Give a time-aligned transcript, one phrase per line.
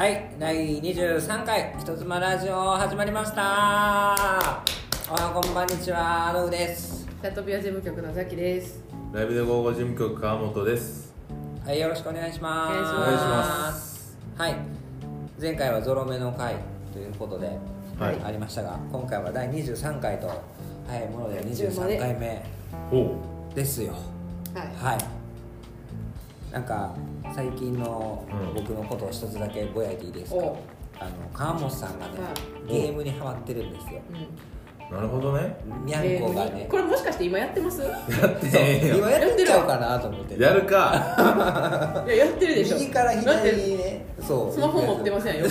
[0.00, 4.62] はい第23回人妻ラジオ始まりました。
[5.10, 7.06] おはこんばんにちはノウです。
[7.20, 8.82] サトビア事務局のザキです。
[9.12, 11.12] ライブで午後事務局川本です。
[11.66, 12.72] はいよろしくお願いします。
[12.72, 12.96] お願いします。
[12.96, 14.56] お願いしますはい。
[15.38, 16.54] 前回はゾロ目の回
[16.94, 17.58] ということで、
[17.98, 18.18] はい。
[18.24, 20.30] ありましたが今回は第23回と
[20.88, 22.42] 早いもので23回目
[23.54, 23.92] ですよ。
[24.54, 24.82] はい。
[24.82, 25.19] はい
[26.52, 26.94] なんか
[27.34, 28.54] 最近のうん。
[28.54, 30.52] 僕のことを一つだけぼやいていいですか、お。
[30.52, 30.56] う
[30.98, 32.12] あの川本さんがね、
[32.66, 32.72] い。
[32.72, 34.00] ゲームにハマってるんですよ。
[34.10, 34.16] うん。
[34.90, 37.80] なるほどねにゃんこがねこれもしかして今やってます？
[37.80, 37.94] いや
[38.26, 42.76] ってへんよ今やっちゃうかなと思ってやるか ややってるでしょ。
[42.78, 45.44] 右から左てにねそうスマホ持ってませんよ。
[45.44, 45.50] 両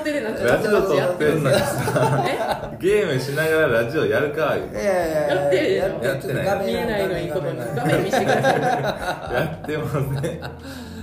[0.00, 1.50] 手でなんかラジオ撮ってんの？
[2.80, 8.60] ゲームしながらラジオやるかいやいやいややってるでしょやってない画面見えないのいいことに画面見せてください。
[9.34, 10.40] やってますね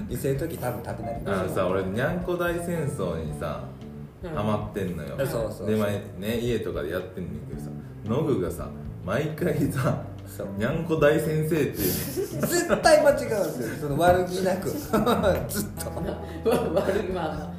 [0.10, 3.79] 見せる時多分立てないあのさ俺にゃんこ大戦争にさうん
[4.24, 5.16] ハマってんのよ。
[5.20, 5.68] そうそうそう。
[5.68, 7.70] で前ね家とかでやってんねんけどさ
[8.06, 8.70] ノグがさ
[9.06, 10.04] 毎回さ
[10.58, 11.76] にゃんこ大先生っていう。
[11.76, 13.88] 絶対間違うんですよ。
[13.88, 14.70] その悪気なく。
[14.70, 16.50] ずっと。
[16.50, 17.54] わ 悪いま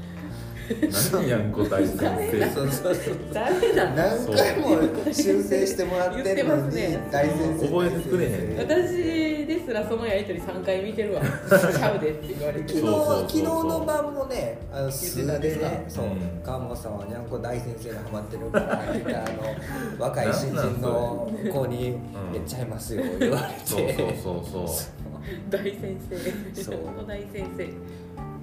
[1.12, 2.50] 何にゃんこ大先生。
[2.50, 4.16] そうそうそうあ誰なんだ。
[4.16, 7.08] 何回も修正してもらってるの言ってますにね。
[7.10, 8.56] 大先生覚えてくれへんね。
[8.58, 11.22] 私ですらそのやりとり三回見てるわ。
[11.50, 12.68] ちゃうでって言われて。
[12.68, 12.80] 昨日。
[12.80, 13.28] そうそうそうそう。
[13.28, 15.58] 昨日の晩もねあの素で言ってた。
[15.58, 16.42] んねそう、ですかうん。
[16.44, 23.60] 川本さんはにゃんこ大先生にハマってるからって言ってあの若い新人の子にうん「言っちゃいますよ」言われて。
[23.64, 23.80] そう
[24.22, 25.00] そうそうそう。
[25.50, 25.96] 大先
[26.54, 26.62] 生。
[26.62, 26.76] そう。
[27.06, 27.68] 大先生。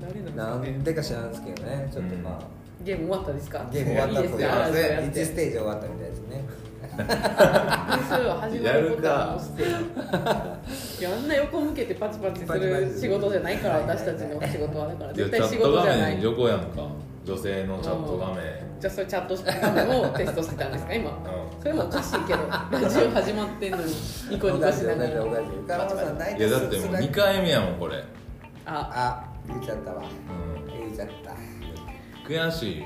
[0.07, 1.89] 誰ななんですか知らんですけどね。
[1.91, 2.43] ちょっとまあ、
[2.83, 3.65] ゲーム終わったですか？
[3.71, 4.37] ゲーム終わったいいですか？
[4.37, 6.43] とラジオやっ1てステージ終わったみたいですね。
[6.87, 7.03] そ
[8.17, 9.63] れは始まることはして
[11.01, 16.15] いやあんな横向けてパチパチする仕事じゃないから私たちの仕事はだから絶対仕事じゃない。
[16.15, 16.87] 面横やんか。
[17.25, 18.37] 女性のチャット画面。
[18.79, 20.93] じゃあそれチャット画面をテストしてたんですか？
[20.93, 21.11] 今。
[21.11, 21.13] う
[21.59, 23.93] それもおかしいけどラジオ始まってんのに
[24.31, 25.09] ニコニコしながら。
[25.09, 28.01] いやだってもう2回目やもんこれ、
[28.65, 28.89] あ。
[28.93, 30.03] あ言っちゃったわ。
[30.03, 31.35] うん、言っちゃった。
[32.27, 32.83] 悔しい。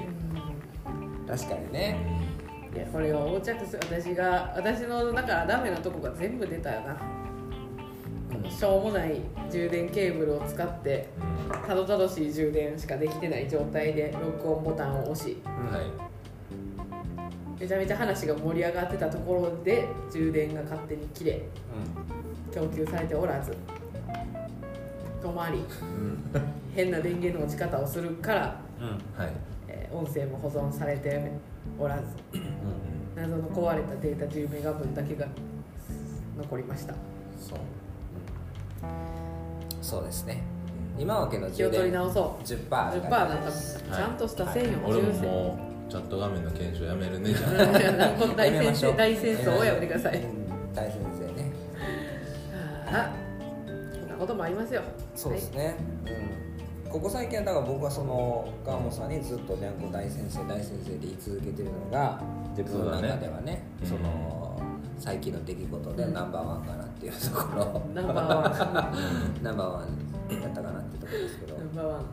[1.28, 2.22] 確かにね。
[2.74, 6.96] いやこれは横着する私が私のだからダメなとこが全部出たよな。
[6.96, 11.10] このしょうもない充電ケーブルを使って
[11.52, 11.68] うん。
[11.68, 15.38] たどたどしい充電しかできてない状態で録音ボタンを押し。
[15.46, 16.12] はい。
[17.62, 21.44] めちゃめちゃ話が盛り上がってたところで充電が勝手に切れ
[22.52, 23.56] 供給されておらず
[25.22, 25.64] 止まり
[26.76, 28.88] 変な電源の落ち方をするから、うん。
[28.88, 29.34] うんはい。
[29.68, 31.32] えー音声も保存されて
[31.78, 32.04] おらず
[33.16, 35.28] 謎の壊れたデータ10メガ分だけが
[36.38, 36.94] 残りました。
[37.38, 37.60] そう。
[39.82, 40.44] そうですね。
[40.98, 43.84] 今わけの気を取り直そ10%う10%なんかです。
[43.84, 47.34] ちゃんとした線よ俺も純正もうチャット画面の検証やめるね。
[47.34, 47.48] じゃ
[47.92, 50.18] なんか大先生大戦争をやめてください。
[50.18, 50.74] うん。
[50.74, 51.52] 大先生ね。
[52.88, 53.12] あ
[54.22, 54.84] こともありますよ。
[55.16, 55.76] そうですね、
[56.86, 62.22] うん、ここ最近はだから僕はその川本さんにずっとにゃんこ大先生大先生で言い続けてるのが
[62.56, 63.64] 自分の中ではね。
[63.84, 64.62] その
[65.00, 67.82] 最近の出来事でナンバーワンかなっていうところ。
[67.96, 68.94] ナンバーワン。
[69.42, 71.58] ナンバーワンやったかなっていうところですけど。
[71.58, 72.06] ナンバーワン。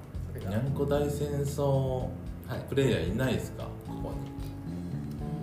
[0.49, 2.09] にゃんこ大戦争
[2.49, 2.61] はい。
[2.71, 3.65] プレイヤーいないですか？
[3.87, 4.13] ここ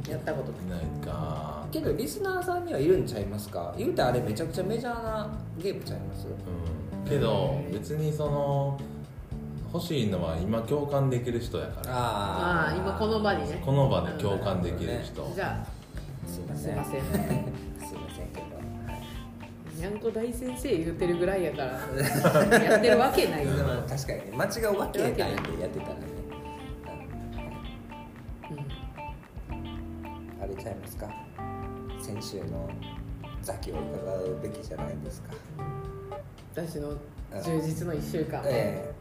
[0.10, 3.74] やったことにいないかけどリスナーさんにはいるんちゃいますか？
[3.78, 6.28] 言うてあれめちゃくちゃメジャーなゲームちゃいます？
[6.28, 7.10] うん。
[7.10, 8.80] けど別にその
[9.74, 11.96] 欲しいのは今共感できる人やから。
[11.96, 13.62] ああ今この場にね。
[13.64, 15.32] この場で共感できる人。
[15.36, 15.66] じゃ
[16.26, 16.80] すいません。
[16.80, 17.22] あすいません。
[17.22, 17.26] す
[17.94, 18.56] いませんけど。
[18.56, 19.78] はい。
[19.78, 23.46] にゃんこ大先生言うてるぐらいやからやってるわけない。
[23.46, 23.52] よ、
[23.88, 24.38] 確かにね。
[24.38, 25.34] 間違うわけないんでやっ
[25.70, 26.00] てたらね。
[28.52, 28.54] う
[29.54, 30.44] ん。
[30.44, 31.08] あれちゃいますか？
[32.06, 32.70] 先週の
[33.42, 35.34] ザキを伺うべきじゃないですか。
[36.54, 36.94] 私の
[37.32, 38.94] 充実の1週間、え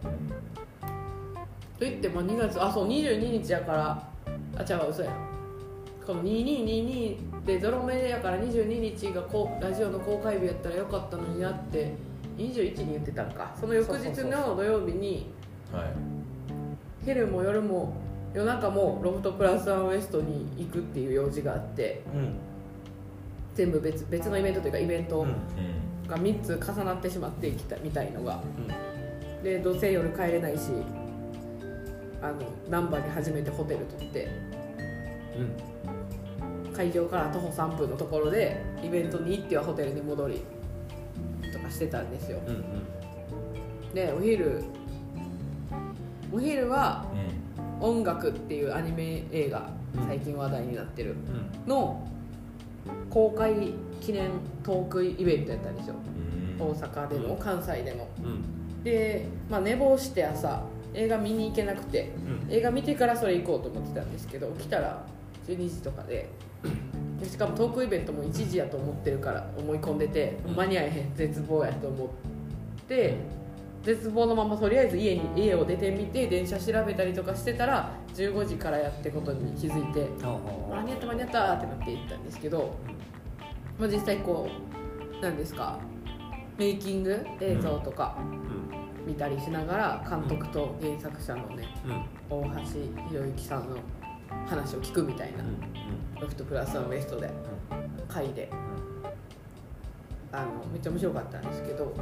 [1.78, 4.08] といっても2月あそう22日やから
[4.56, 5.12] あ違う嘘や。
[6.06, 11.92] この2222でゾロ目やから22日がこうラジオの公開日やったらよかったのになって
[12.38, 13.54] 21に言ってたんか。
[13.60, 15.30] その翌日の土曜日に
[15.70, 15.84] はい。
[17.04, 17.92] 昼も夜も
[18.32, 21.82] 夜中もロフトプラスワンウエストに行くっていう用事があって。
[21.82, 22.53] えうん
[23.54, 25.28] 全部別別のイベントというかイベントうん。
[25.28, 25.34] うん
[26.06, 28.38] が3つ重なってしまってきたみたいのが。
[28.58, 29.42] うん。
[29.42, 30.70] でどうせ夜帰れないし
[32.22, 32.36] あの
[32.68, 34.28] 難波に初めてホテル取って
[36.74, 40.42] 会場から徒歩3分のところでイベントに行ってはホテルに戻り
[41.52, 42.38] とかしてたんですよ。
[42.46, 42.58] うんう
[43.90, 43.94] ん。
[43.94, 44.62] でお昼
[46.32, 47.04] お昼は
[47.80, 51.14] う「音楽」っていうアニメ映画うん最近話題になってる
[51.66, 51.68] うん。
[51.68, 52.06] の
[53.10, 54.30] 公開記念
[54.62, 56.60] トークイベントやったんですよん。
[56.60, 58.08] 大阪でも関西でも。
[58.22, 58.82] うん。
[58.82, 62.10] で、まあ、寝坊して朝映画見に行けなくて
[62.46, 62.52] うん。
[62.52, 65.04] 映画見てからそれ行こうと思ってたんですけど起きたら
[65.46, 66.28] 12時とかで
[67.20, 70.56] でしかもトークイベントも1時やと思ってるから思い込んでてうん。
[70.56, 72.08] 間に合えへん絶望やと思っ
[72.88, 73.16] て
[73.84, 80.08] 絶望のままとりあえず家に家を出てみて電車調べたりとかしてたら15時からやってことに気づいて
[80.70, 82.74] 間に合った間に合ったってなって行ったんですけど、
[83.78, 85.78] まあ、実際こう何ですか
[86.56, 91.68] メイキング映像とかうん見たりしながら監督と原作者のね
[92.30, 92.60] うん大橋
[93.10, 93.76] 宏之さんの
[94.46, 95.44] 話を聞くみたいな。
[95.44, 95.84] うん
[96.20, 97.28] ロフトプラスワンウエストで
[98.08, 98.48] 回で。
[100.32, 101.94] あのめっちゃ面白かったんですけど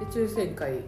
[0.00, 0.80] で抽選会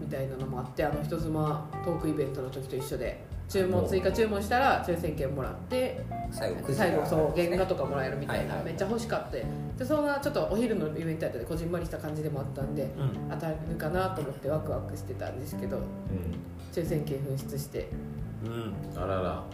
[0.00, 8.64] みたいなのもあってあの人妻トークイベントの時と一緒で注文追加注文したら抽選券もらって最後9時最後そう原画とかもらえるみたいな、はいはい。
[8.66, 9.44] めっちゃ欲しかったで
[9.84, 13.30] そんなちょっとお昼のイベントやったんでこじんまりした感じでもあったんでうん。
[13.30, 15.80] 当たるかなと思ってワクワクしてたんですけど
[16.72, 17.88] 抽選券紛失して。
[18.44, 19.02] うんうん。
[19.02, 19.44] あらら。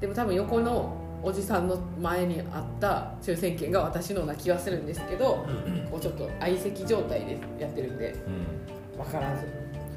[0.00, 5.46] でも多分横のおじさんの前にあった抽選券が私のな気はするんですけど
[5.90, 8.12] こうちょっと相席状態でやってるんで。
[8.12, 9.02] うん。
[9.04, 9.42] 分からず。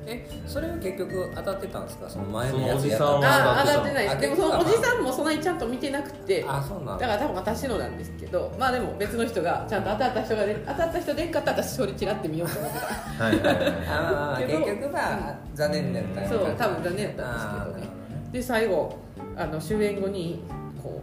[0.08, 2.10] えそれは結局当たってたんですか？
[2.10, 4.16] その前のやつやそのおじさんはあ当たってないです。
[4.18, 6.44] あでもそのおじさんもそんなにちゃんと見てなくて。
[6.48, 7.08] あそうなんだ。
[7.08, 13.24] だから多分私のなんですけどまあでも別の人がちゃんと当たった人がで当たった人でんかったら私それチラって見ようと思ってた。
[13.24, 17.90] はいはいはい 結局は残念だったそう多分残念だったんですけどね。
[18.32, 18.98] で最後
[19.38, 20.42] あの終演後に
[20.84, 21.02] こ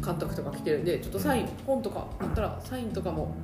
[0.00, 3.34] う監督とか来てるんでちょっとサイン本とかあったらサインとかも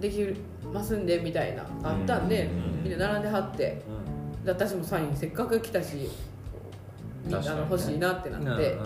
[0.00, 0.34] でき
[0.72, 4.44] ますんでみたいなあったんで、うんみんな並んではってうん。
[4.44, 6.08] で私もサインせっかく来たし
[7.24, 8.76] みんな欲しいなってなって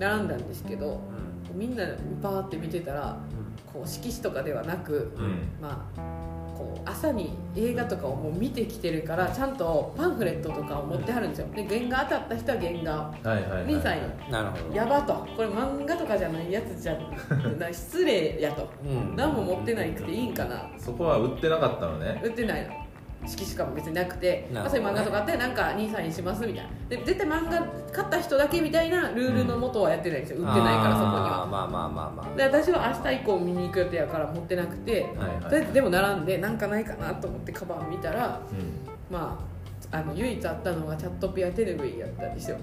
[0.00, 1.00] 並んだんですけど
[1.52, 1.58] うん。
[1.58, 1.84] みんな
[2.20, 3.16] パーって見てたら
[3.72, 5.12] こう色紙とかではなく
[5.62, 6.29] まあ
[6.60, 11.46] こう朝に映画とかをもう見てきてるからちゃんとパンフレットとかを持ってはるんですよ。
[11.54, 13.30] で原画当たった人は原画。
[13.30, 14.30] はいはいはい兄さんに。
[14.30, 14.74] なるほど。
[14.74, 15.14] やばと。
[15.36, 16.98] これ漫画とかじゃないやつじゃ
[17.58, 18.68] な失礼やと。
[18.84, 19.16] うん。
[19.16, 20.70] 何も持ってないくていいんかな。
[20.76, 22.20] そこは売ってなかったのね。
[22.22, 22.79] 売ってないの
[23.26, 26.70] 色しかも別になくてまあ、そういう漫画とかあってなんか兄さんにしますみたいな。
[26.88, 27.60] で絶対漫画
[27.92, 30.38] 買った人だけみたいなルールのもとはやってないんですよ。
[30.38, 31.46] 売ってないからそこには。
[31.50, 39.14] まあまあまあまあで私は明日以降見に行く予定やから持ってなくて、はいはいででも並んでなんかないかなと思ってカバン見たらうん。
[39.14, 39.38] ま
[39.92, 42.56] ああの唯一あったのがチャットピアテレビやったんですよ、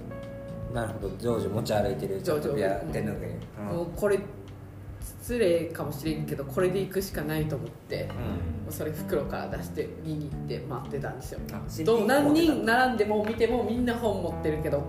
[0.72, 1.10] なるほど。
[1.18, 3.28] 常時持ち歩いてるちょっとビア手ぬぐい
[3.74, 4.18] もうこれ
[5.28, 11.40] 失礼かもしれんけどこれで行くしかないと思ってもうそれ袋から出して見に行って待ってたんですよ。
[11.52, 14.82] あどう何人並んでも見てもみんな本持ってるけど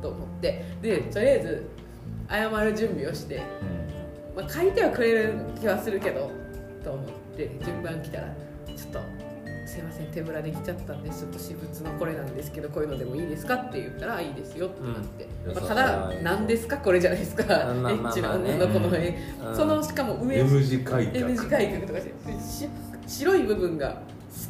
[0.00, 0.64] と思って。
[0.80, 1.68] でとりあえず
[2.30, 3.42] 謝る準備をして、
[4.34, 6.30] まあ、書いてはくれる気はするけど
[6.82, 7.06] と思っ
[7.36, 8.28] て順番来たら
[8.66, 9.00] ちょっと
[9.74, 15.54] 「すいません手ぶらで来ちゃったんでちょっと私物のこれなんですけどこういうのでもいいですか?」って言ったら「いいですよ」ってなって、うん。
[15.54, 17.44] まあ、ただ「何ですかこれじゃないですか」
[17.82, 19.16] ま女の子の絵、
[19.48, 19.56] うん。
[19.56, 21.18] そのしかも上 M 字開脚。
[21.18, 22.68] M 字開脚とかしてし
[23.06, 24.00] 白い部分が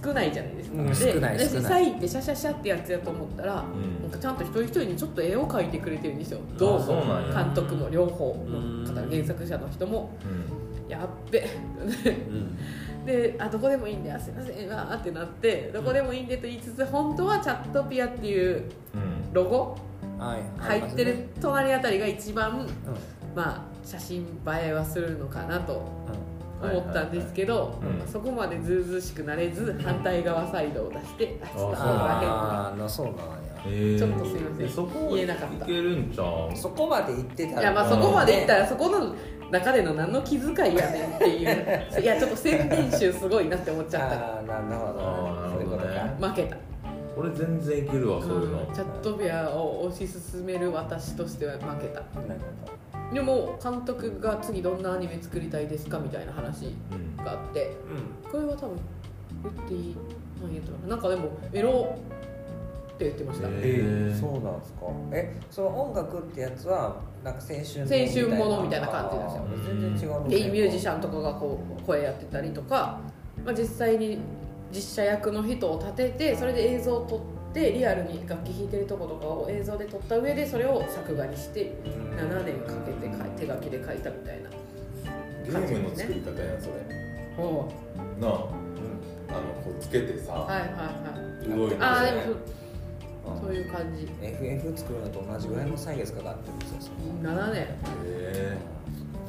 [0.02, 4.02] 少ないじゃないですか、うんで私サインってシャシャシャってやつやと思ったら、うん。
[4.02, 6.40] なんかちゃんと一人一人にちょっと絵を描いてくれてるんですよ。
[6.58, 7.44] どうそうもなんや。
[7.44, 8.84] 監督も両方のうん。
[8.84, 10.10] 方原作者の人も。
[10.86, 10.90] うん。
[10.90, 11.40] やっべ。
[11.40, 12.58] うん
[13.04, 14.68] であどこでもいいんであすいません。
[14.68, 19.32] わーってなってどこでもいいんでと言いつつ本当はチャットピアっていううん。
[19.32, 19.76] ロゴ？
[20.18, 20.42] はい。
[20.60, 22.66] 入ってる隣あたりが一番うん。
[23.34, 24.26] まあ写真映
[24.68, 26.34] えはするのかなとうん。
[26.64, 27.78] 思ったんですけど、
[28.10, 33.18] そこまでずうずうしくなれず反対側サイドを出してあちょっとそうなんだああそうなんや
[33.66, 33.98] えー。
[33.98, 34.66] ちょっとすいません。
[34.66, 35.64] えそこ言えなかった。
[35.66, 36.56] いけるんちゃう？
[36.56, 39.14] そこまで行ってたらいやまあそこまでいったらそこの
[39.50, 41.40] 中での何の気遣いやねんっていう。
[42.00, 46.56] いやちょっと宣伝集すごいなって思っちゃっああなるほどそういう負けた。
[47.16, 48.58] 俺全然いけるわそういうの。
[48.60, 52.00] うんチャットビアを推し進める私としては負けた。
[52.00, 52.74] なるほ
[53.14, 57.76] でも監督が次どんなアニメ作りたいですかみたいな話うんがあって
[58.24, 58.70] どこれは多分
[59.44, 59.96] 言っていい
[60.42, 61.94] 何言ったかななんかでもエロ
[62.94, 64.86] って言ってました、えーそうなんですか。
[65.12, 69.46] えその音楽ってやつはなんか青春青春ものみたいな感じですよ。
[69.64, 73.00] 全然違うでミュージシャンとかがこう声やってたりとか、
[73.44, 74.18] まあ、実際に
[74.70, 77.16] 実写役の人を立ててそれで映像を撮
[77.50, 84.50] ってリアルに楽器弾いてるとことかを映像で撮った上でそれを作画にしてうん7年かけて書い手書きで書いたみたいな。
[85.44, 86.74] ゲームの作り方やそれ。
[87.38, 87.70] お
[88.20, 88.30] なあ。
[88.30, 88.54] うん。
[89.30, 91.58] あのこうつけてさ、はいはいはい。
[91.58, 92.34] 動いてああでもう。
[92.34, 92.63] ん
[93.40, 94.08] そういう感じ。
[94.22, 97.62] FF 作るのと同じぐらいの歳月かかってるんですよ7年。
[97.62, 97.68] へ
[98.04, 98.58] え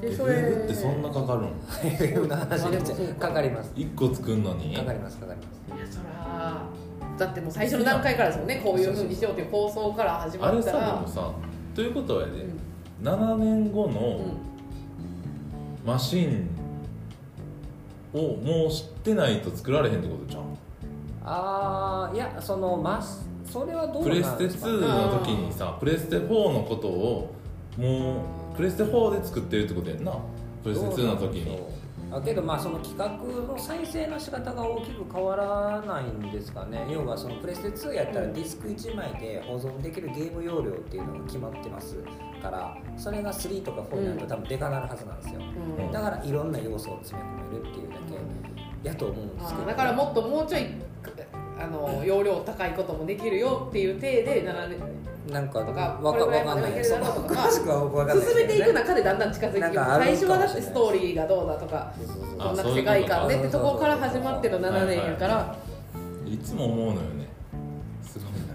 [0.02, 0.34] でそれ。
[0.40, 1.50] FF ってそんなかかるの
[1.84, 3.28] ？FF の話にまあでもそうか。
[3.28, 3.72] かかります。
[3.76, 4.76] 1個作るのに？
[4.76, 5.78] かかりますかかります。
[5.78, 6.62] いやそら
[7.18, 8.62] だってもう最初の段階からですもんね。
[8.64, 11.32] こういうふうにしようっていう構想から始まあれさったらでもさ
[11.74, 12.48] ということはやで、う
[13.04, 13.08] ん。
[13.08, 14.38] 7年後うのん。
[15.86, 16.50] マシン
[18.12, 20.44] をもう知ってないと作られへんってことじゃん
[21.24, 23.00] ああいやそのま
[23.46, 27.36] それはどうプレステなんですか2の時にさプレステ4のことを
[27.78, 28.24] も
[28.54, 30.18] うプレステ4で作ってるってことやんな。
[30.64, 31.60] プレステ2の時に。
[32.12, 36.86] あけどまあその企画の再生の仕方が大きく変わらないんですかね。
[36.90, 41.98] 要はそのプレステ2やったらディスク1枚で保存できるゲーム容量っていうのが決まってます
[42.42, 45.42] からそれが3とか4になると多分でかなるはずなんですよ、
[45.80, 45.92] うん。
[45.92, 47.96] だからいろんな要素を詰め込めるっていうだ
[48.84, 49.68] けやと思うんですけど。
[49.68, 50.68] だからもっともうちょい
[51.60, 54.80] あの容量高いこともできるよっていう体で7年
[55.34, 56.74] なんかとかわかんない。
[56.74, 59.76] でいけるだろうとか詳しくは僕わかんない進めていくな中でだんだん近づいていくる。
[59.76, 61.94] 最初はだってストーリーがどうだとか
[62.38, 65.56] あこんな世界観でってところから始まっての7年やから。
[66.26, 67.25] いつも思うのよね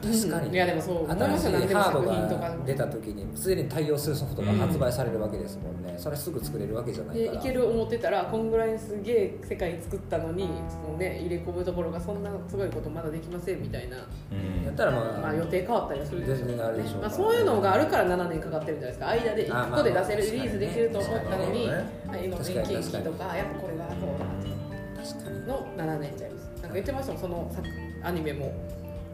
[0.03, 0.53] 確かに。
[0.53, 7.33] いやでもそう新しいハードが出た時にすでに対応するソフトが発売されるわけですもんね、それすぐ作れるわけじゃないから。
[7.33, 13.97] でいける思ってたらこんぐらいすげえ世界作ったのにその、ね、入れ込むところがそんなすごいことまだできませんみたいな、
[14.33, 14.65] うん。
[14.65, 16.35] やったらまあ、まあ、予定変わったりはするでしょ。
[16.35, 19.09] う全然あるでしょうまあ、そういうのがあるから7年かかってるんじゃないですか。
[19.09, 21.73] 間で1個で出せるリリースできると思ったのにね。
[22.09, 25.41] あ今確かに年金機とかやっぱこれがこう確かに。
[25.51, 27.69] の7年ちゃいますなんか言ってましたもんその作
[28.03, 28.53] アニメも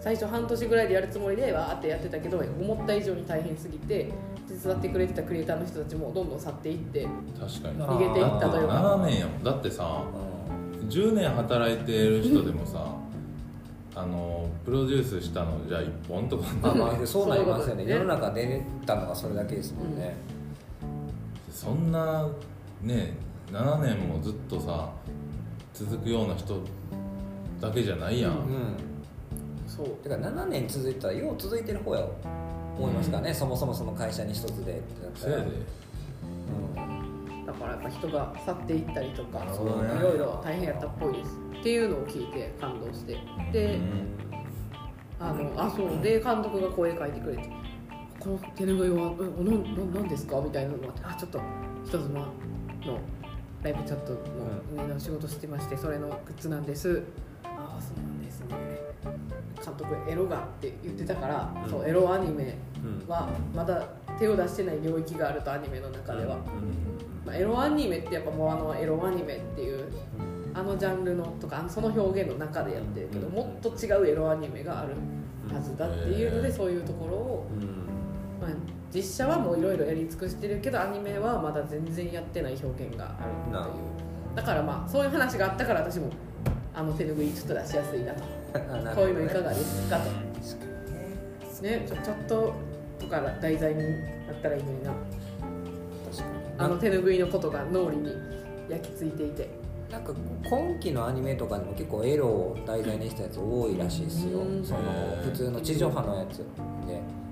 [0.06, 4.12] 最初半年ぐらいでやるつもりでわーってやってたけど思った以上に大変すぎて
[4.46, 7.82] 手伝ってくれてたクリエイターの人たちもどんどん去っていって確かに。
[7.82, 8.74] あ逃げていったというか。
[8.74, 9.42] 7年やもん。
[9.42, 10.04] だってさ
[10.88, 12.86] 10年働いてる人でもさ
[13.96, 16.44] あのプロデュースしたのじゃあ1本とか。
[16.62, 17.84] まあまあそうなりますよね。
[17.84, 17.92] ね。
[17.94, 20.14] 世の中出れたのがそれだけですもんね、
[21.50, 22.28] そんな
[22.80, 23.16] ね
[23.50, 24.88] 7年もずっとさ
[25.74, 26.62] 続くような人
[27.60, 28.85] だけじゃないやん、うん
[29.76, 29.88] そう。
[30.02, 32.06] てか7年続いたらよう続いてる方や
[32.78, 34.72] 思いますかね、そもそもその会社に一つで。
[34.72, 35.42] ってなったらせやで。
[35.44, 35.66] うん
[37.46, 43.16] だからやっぱ人が去っていったりとかいろいろ大変やったっぽいですっていうのを聞いて感動して。
[43.52, 43.78] で
[45.18, 46.02] あのあそう。
[46.02, 47.50] で監督が声書いてくれて
[48.20, 51.40] 「この手拭いはえなんなんなんですか?」みたいなのがあって「あちょっと
[51.84, 52.26] 人妻の
[53.62, 54.18] ライブチャットの
[54.84, 57.02] 上の仕事してましてそれのグッズなんです」
[59.64, 61.70] 監督エロがって言ってたから、うん。
[61.70, 63.08] そうエロアニメうん。
[63.08, 63.86] はまだ
[64.18, 66.36] 手を出してない領域があるとアニメの中では、
[67.24, 69.84] まあ、エロアニメってやっぱもうあのエロアニメっていう
[70.54, 73.32] あのジャンルのとかその表現の中でやってるけどうん。
[73.34, 74.94] もっと違うエロアニメがある
[75.52, 77.66] はずだっていうのでうんそういうところを、うん。
[78.40, 78.50] まあ、
[78.94, 84.06] 実写はもういろいろやり尽くしてるけどアニメはまだ全然やってない表現があるという。
[84.36, 86.10] だからまあそういう話があったから私も
[86.74, 88.22] あの手拭いちょっと出しやすいなと
[88.94, 90.26] こういうのいかがですかと。
[91.62, 92.54] ねちょちょっと
[92.98, 93.80] とか題材に
[94.26, 94.92] なったらいいのにな。
[96.10, 96.28] 確かに。
[96.58, 98.12] あの手拭いのことが脳裏に
[98.68, 99.48] 焼き付いていて。
[99.90, 100.12] なんか
[100.48, 104.40] 今期のアニメとかでも結構エロを題材にしたやつ多いらしいですよ。
[104.40, 104.64] うん。
[104.64, 104.80] その
[105.22, 106.44] 普通の地上波のやつで。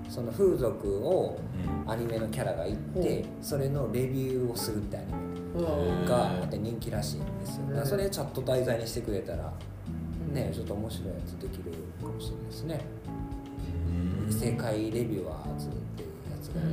[0.07, 1.37] その風俗を
[1.85, 1.91] うん。
[1.91, 5.07] アニメのキャラが行ってそれのレビューをするってアニ
[6.01, 7.85] メがあって人気らしいんですよ。
[7.85, 9.51] それちゃんと題材にしてくれたら
[10.33, 12.79] ねちょっと面白いやつできるかもしれないですね。
[14.27, 14.31] うん。
[14.31, 16.67] 世界レビュアーズっていうやつがあっ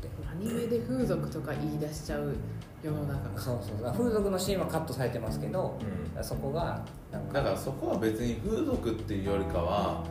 [0.00, 0.08] て。
[0.30, 2.34] アニメで風俗とか言い出しちゃう
[2.82, 3.40] 世の中が。
[3.40, 3.92] そうそうそう。
[3.92, 5.78] 風俗のシーンはカットされてますけど
[6.16, 6.24] うん。
[6.24, 10.04] そこがなんだからそこは別に風俗っていうよりかは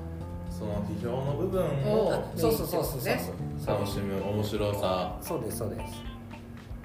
[0.50, 3.22] その批評の部分をあそうそうそうそうそうね
[3.58, 3.76] そう。
[3.76, 5.18] 楽しむ面白さ。
[5.22, 6.14] そうですそうです。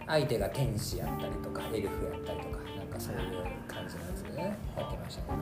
[0.06, 3.20] 相手が天使やったりとかエルフやったりとかなんかそういう
[3.66, 4.07] 感じの
[4.38, 5.35] ねやってましたけど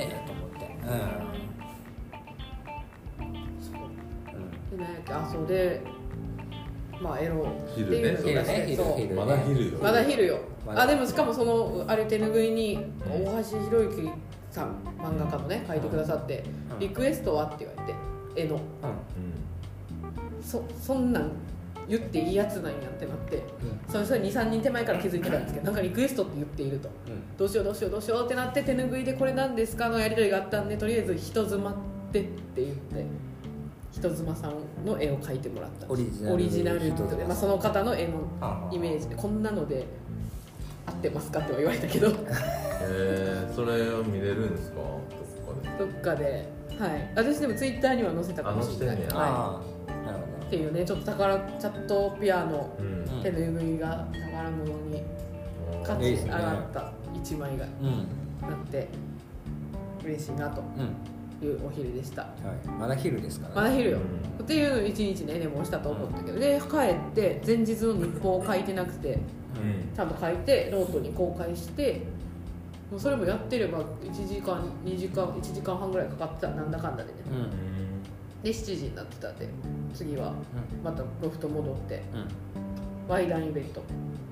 [0.00, 0.60] へえと思って。
[4.72, 5.82] うん、でねあそうで
[7.00, 7.42] まあエロ。
[7.42, 8.64] っていうの昼がね。
[8.66, 8.94] 昼そう。
[8.98, 9.78] 昼まだ昼よ。
[9.82, 10.38] まだ昼よ。
[10.66, 10.82] まだ。
[10.82, 13.24] あでもしかもそのあれ手拭いにうん。
[13.24, 14.10] 大橋博之
[14.50, 16.78] さん漫画家のね書いてくださってうん。
[16.78, 17.46] リクエストは？
[17.46, 17.98] って言われて
[18.40, 18.56] 絵の。
[18.56, 18.60] う
[20.42, 21.30] そそんなん
[21.88, 23.40] 言っていいやつなんやってなってん。
[23.88, 26.88] それそれ23人手前から気づいてたんですけど なんかリクエストって言っていると。
[27.08, 27.36] うん。
[27.36, 31.74] どうしようどうしようどうしようってなって手拭いでこれなんですかのやり取りがあったんでとりあえず人妻っ
[32.12, 33.04] てって言って
[33.92, 37.28] 人妻さんの絵を描いてもらったオリジナルオリジナルって人妻さん。
[37.28, 38.12] まあ、その方の絵の
[38.72, 39.86] イメージでこんなので
[40.86, 42.08] 合っってますかっては言われたけど。
[42.10, 42.16] ど
[42.84, 44.80] えー、それを見れるんですか？
[45.78, 46.22] どっかで。
[46.24, 46.84] っかで。
[46.84, 47.12] はい。
[47.14, 48.96] 私でもツイッターには載せたかもしれない。
[48.96, 49.16] ねや。
[49.16, 49.71] はい、
[50.52, 52.86] っていうねちょっと宝チャットピアノうん。
[52.86, 55.00] うん手の指りが宝物に
[55.84, 57.64] 価値上がった一枚が
[58.40, 58.88] なって
[60.04, 60.60] 嬉しいなと
[61.40, 61.46] うん。
[61.46, 62.22] いうお昼でした。
[62.22, 62.28] は
[62.64, 62.68] い。
[62.80, 63.98] まだ昼ですからまだ昼よ。
[64.40, 69.20] うっていうのを一日ね寝坊したと思ったけどで帰って前日の日報を書いてなくてん。
[69.96, 72.02] ちゃんと書いてノートに公開して
[72.90, 77.18] もうそれもやってれば1時間2時間1時間半ぐらいかかってたなんだかんだでね。
[77.30, 77.34] う
[77.68, 77.71] ん
[78.42, 79.48] で7時になってたんで
[79.94, 80.34] 次は
[80.82, 82.28] またロフト戻ってうん。
[83.08, 83.82] ワイダンイベント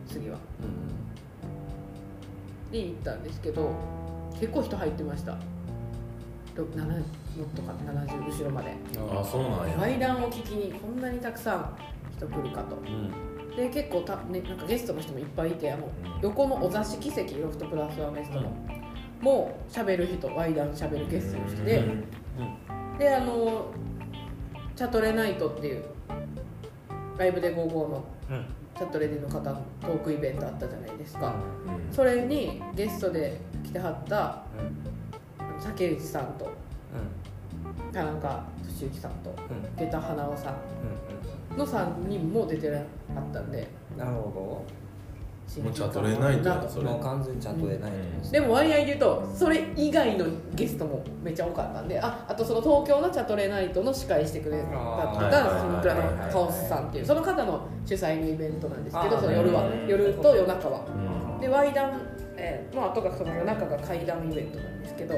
[0.09, 0.39] 次は。
[0.63, 0.91] うん
[2.71, 3.73] に行ったんですけど
[4.39, 5.37] 結構人入ってました。
[6.57, 7.01] ろ7も
[7.45, 8.75] っとか70後ろまで。
[8.97, 9.77] あそうなんや。
[9.77, 11.77] ワイダンを聞きにこんなにたくさん
[12.17, 12.77] 人来るかと。
[12.77, 13.57] うん。
[13.57, 15.89] で結構た、ね、なんかゲストの人もいっぱいいてあの
[16.23, 18.53] 横のお座敷席ロフトプラスワンゲストの、
[19.21, 22.99] もう喋る人ワイダン喋るゲストの人で、うん。
[22.99, 23.67] であの
[24.81, 25.85] チャトレナイトっていう
[27.19, 28.47] ライブで55のうん。
[28.75, 31.35] チャトレディの方のトークイベントあったじゃないですか、
[31.67, 31.95] うん。
[31.95, 34.43] それにゲストで来てはった
[35.63, 36.49] 竹内さんと
[37.93, 39.87] 田中俊之さんとうん。
[39.87, 40.55] 下駄花尾さ
[41.51, 41.59] うんん。
[41.59, 42.85] の3人も出てらっ
[43.21, 43.69] ったんで。
[43.99, 44.65] なるほ新
[45.59, 46.85] もうチャトレナイトやそれ。
[46.85, 60.85] どもう完全にちゃんと出ないとですでも割合で言うとそれ以外のゲストもめっちゃ多かったんでああとその東京のチャトレナイトの司会してくれた方がその倉のカオスさんっていうその方の主催のイベントなんですけどその夜はうん夜と夜中は。
[60.87, 61.41] うん。
[61.41, 62.01] でワイダン、
[62.37, 65.15] えーまあ、あとがその夜中が怪談イベントなんですけど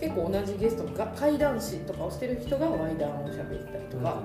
[0.00, 4.22] 結構同じゲストが怪談師とかをしてる人がワイダンを喋ったりとか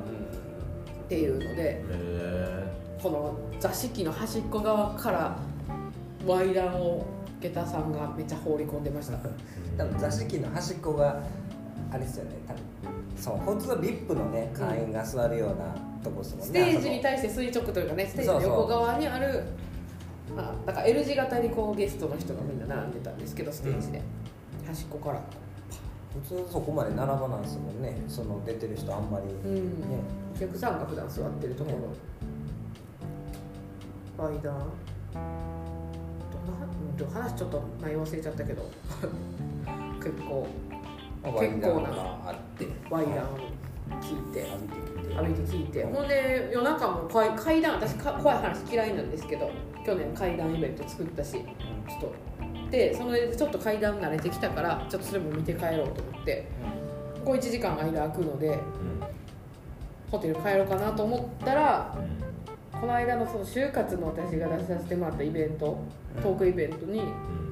[1.05, 2.64] っていうのでへ
[3.05, 5.38] この座敷の端っこ側から
[6.25, 7.05] ワイダンを
[7.39, 9.17] 下駄さんがめっちゃ放り込んでました。
[9.17, 11.22] え多分座敷の端っこが
[11.91, 12.63] あれですよね多分。
[13.15, 19.44] そう普通は VIP のね会員が座るようなとこですもんねステージに対して垂直というかねステージの横側にある
[20.35, 24.01] まあ、だから L 字型にこうゲストの人がみんな並んでたんですけどステージで、
[24.65, 25.22] 端っこから。
[26.15, 28.01] 普通そこまで並ばないですもんね。
[28.07, 29.81] その出てる人あんまり、うん。
[29.81, 30.00] ね
[30.33, 31.77] お客さんが普段座ってるところ、
[34.18, 34.56] バイダー
[36.98, 38.64] ど話ちょっと内容忘れちゃったけど。
[40.00, 40.48] 結構
[41.24, 43.38] まあ結構なワイダンがあってワイダンを
[44.01, 44.46] 聞いて。
[44.46, 45.16] 歩いてきて。
[45.16, 49.50] 歩いて聞いて、うんほんで夜中も怪怪談私か怖い話嫌いなんですけど
[49.86, 51.44] 去年怪談イベント作ったしちょっ
[52.01, 52.14] と。
[52.72, 56.48] でそれでちょっと階段慣れてきたからちょっとそれも見て帰ろうと思って。
[57.25, 58.60] こう1時間間空くので
[60.12, 61.96] ホテル帰ろうかなと思ったら
[62.79, 65.77] この間のその就活の私が出させてもらったイベント
[66.22, 67.01] トークイベントに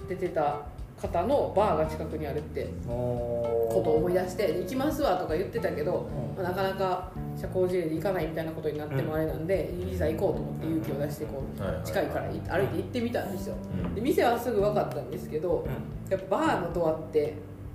[0.07, 0.62] 出てた
[1.01, 6.07] 方のバーが近くにあるってこことを思い出して「行きますわ」とか言ってたけど、
[6.38, 13.55] なかなか社交辞令で行かないみたいなことになってもあれなんで、いざ行こうと思って勇気を出してこはいはいう近いから歩いて行ってみたんですよ。
[13.83, 13.95] うん。
[13.95, 15.65] で店はすぐ分かったんですけど
[16.09, 17.33] やっぱバーのドアって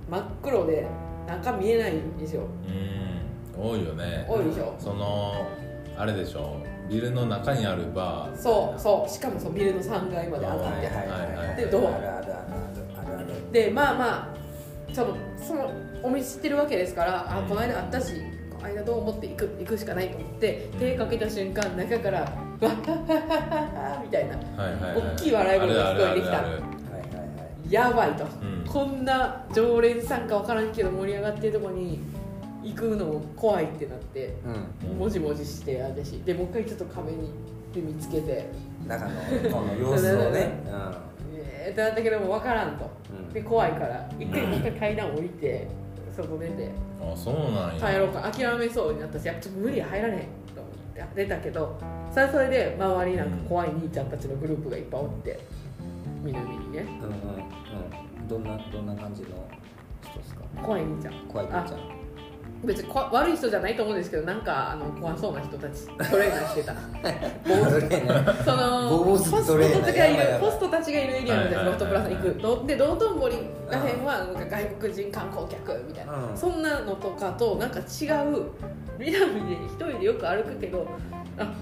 [0.08, 0.86] 真っ黒で
[1.26, 2.42] 中見えないんですよ。
[3.56, 3.70] うん。
[3.70, 4.24] 多いよね。
[4.28, 4.74] 多いでしょ。
[4.78, 5.32] その
[5.96, 6.56] あれでしょ
[6.88, 8.36] ビルの中にあるバー。
[8.36, 9.10] そうそう。
[9.10, 11.70] しかもそうビルの3階まで上がってで。
[11.70, 12.18] ドア。
[13.52, 15.70] でまあまあそのその
[16.02, 17.48] お店知ってるわけですからあうん。
[17.48, 24.36] この間あったしこの間どう思って行く行くしかないと思って手かけた瞬間中から「わっはっはっはっは」みたいな。
[24.36, 25.12] はいはいはい。
[25.14, 26.44] 大きい笑い声が聞こえてきた。
[27.68, 28.64] やばいと、うん。
[28.66, 32.00] こんな常連さんか分からんけど盛り上がってるとこに
[32.70, 34.34] 行くの怖いってなって
[34.90, 34.98] うん。
[34.98, 37.30] もじもじして私でもう一回ちょっと壁に
[37.74, 38.46] で見つけて。
[38.86, 39.10] 中の
[39.52, 40.50] この様子をね。
[41.34, 42.90] えーってなったけども分からんと。
[43.10, 43.32] うん。
[43.32, 45.66] で怖いから一回もう一回階段降りて
[46.16, 46.70] 外出て。
[47.00, 47.92] あそうなんや。
[47.92, 48.20] 帰ろうか。
[48.30, 51.04] 諦めそうになったしやっぱちょっと無理や入られへんと思って。
[51.14, 51.76] 出たけど
[52.10, 55.38] それはそれで周りなんか怖い兄ちゃんたちのグループがいっぱいおって
[56.24, 56.84] 南にね。
[57.00, 57.14] うんうんう
[58.24, 58.28] ん。
[58.28, 59.28] どんなどんな感じの
[60.02, 60.42] 人ですか？
[60.62, 61.14] 怖い兄ちゃん。
[61.28, 61.97] 怖い兄ちゃん
[62.64, 66.74] 別にこ悪い人じゃないと思うんですけどなんかあの怖そうな人たちトレーナーしてた。
[68.44, 72.42] その坊ホスト主トレーナーたちがいるホストたちがいるエリアなんですはいはいはいロフトプラス行く。
[72.42, 73.36] どで道頓堀
[73.70, 76.36] らへんはなんか外国人観光客みたいな、うん。
[76.36, 77.84] そんなのとかとなんか違う
[78.98, 80.86] 南で一人でよく歩くけど
[81.38, 81.54] あ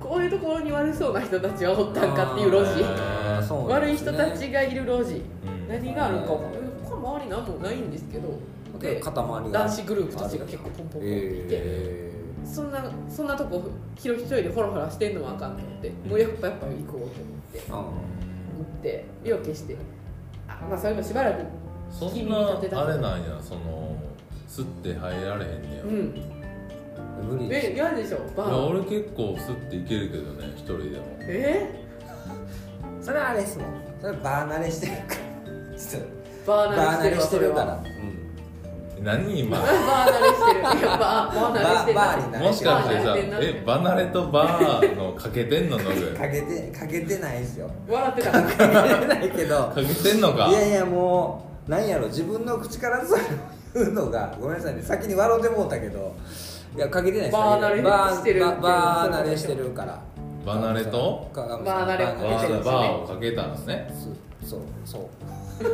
[0.00, 2.82] こういうところに悪そうな人たちはおったんかっていう路地。
[2.84, 5.22] あーそうなん悪い人たちがいる路地。
[5.46, 5.68] うん。
[5.68, 6.50] 何があるかも。
[6.82, 8.28] 他周りなんもないんですけど
[8.82, 12.12] で男子グループたちが結構ポンポンポンっていて、え
[12.44, 13.62] そんなそんなとこ
[13.96, 15.90] ひろ一人でホラホラしてんのはあかんと思って。
[16.08, 17.08] もうやっぱやっぱ行こうと思っ
[17.52, 17.60] て。
[17.60, 19.76] ー、うんって意を決して。
[20.48, 21.44] あまあそれもしばらく
[21.90, 23.96] そん君に立てたなあれなんやその
[24.48, 26.14] 吸って入られへんねや、いうん。
[27.30, 27.48] 無理。
[27.48, 31.04] ですえ嫌でしょバやー俺結構吸っていけるけどね一人でも。
[31.20, 31.86] え？
[33.00, 33.68] それはあれですもん。
[34.00, 35.20] それバー慣れしてるから。
[36.46, 37.82] バーバー慣れしてるから
[39.02, 39.58] 何今？
[39.58, 41.94] バー慣れしてるバーバー慣れしてる。
[41.96, 45.78] バーに慣れもしかしてさえ離れとバーのかけてんの？
[45.78, 47.70] ノブかけてかけてないですよ。
[47.88, 48.30] 笑ってた。
[48.30, 48.66] かけて
[49.06, 49.56] ないけど。
[49.56, 53.24] かけてんのかいやいやもうなんやろ自分の口からそれを
[53.74, 56.14] 言うのがごめんなさいね先に笑うてもうたけど。
[56.74, 60.00] いやかけてないですバー慣れしてるバーバー慣れしてるから。
[60.46, 61.98] バー慣れをかバけ
[62.46, 63.92] てるーバーをかけたのね
[64.42, 65.00] そうそう
[65.62, 65.64] い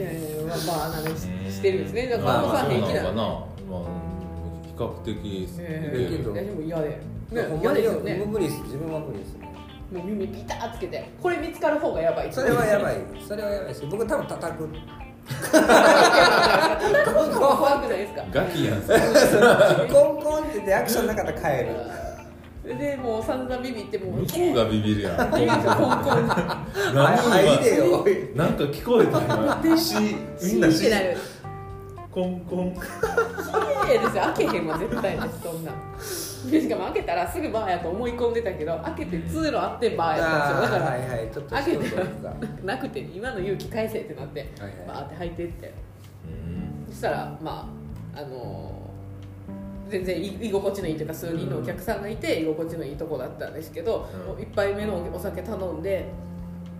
[0.00, 1.22] やいやまあバー慣れし
[1.54, 2.06] してるんですね。
[2.08, 3.02] だからさん平気な。
[3.02, 3.46] そうなのかな、ま
[3.78, 3.80] あ、
[4.66, 5.96] 比較的ええ。
[6.16, 6.88] けど私も嫌で、
[7.32, 8.24] ねほん、嫌まにですよね。
[8.26, 8.60] 無理です。
[8.62, 9.32] 自分は無理です。
[9.34, 9.48] ね
[9.92, 12.32] もう耳ピタッつけてこれ見つかる方がやばい。
[12.32, 12.96] それはやばい。
[13.26, 14.68] それはやばいです僕多分叩く。
[17.38, 18.24] 怖くないですか？
[18.32, 18.80] ガキやん。
[19.92, 21.70] コンコンって言ってアクションなかったら帰る
[22.74, 25.16] でもう散々ビビってもう向こうがビビるやん。
[25.16, 25.36] なんか
[28.64, 29.20] 聞こえた
[29.64, 29.94] 今し
[30.42, 30.84] みんなし
[32.10, 32.74] コンコン。
[32.74, 32.80] 綺
[33.94, 35.72] 麗ですよ開けへんわ絶対ですそんな。
[36.50, 40.78] でしかも開けたらすぐバーやと思い込んでたけど開けて通路あってバーやったんですよ。
[40.78, 41.84] だからあーはいはいちょっと開けて
[42.64, 45.72] なくて今の勇気返せってなってはいはいバーって入ってって。
[46.26, 47.68] うんそしたらま
[48.14, 48.77] ああのー
[49.88, 54.26] 全然居居心地のいいというか数人のお客さんがいて居心地のいいとこだったんですけど、うん。
[54.26, 56.06] もう一杯目のお酒頼んで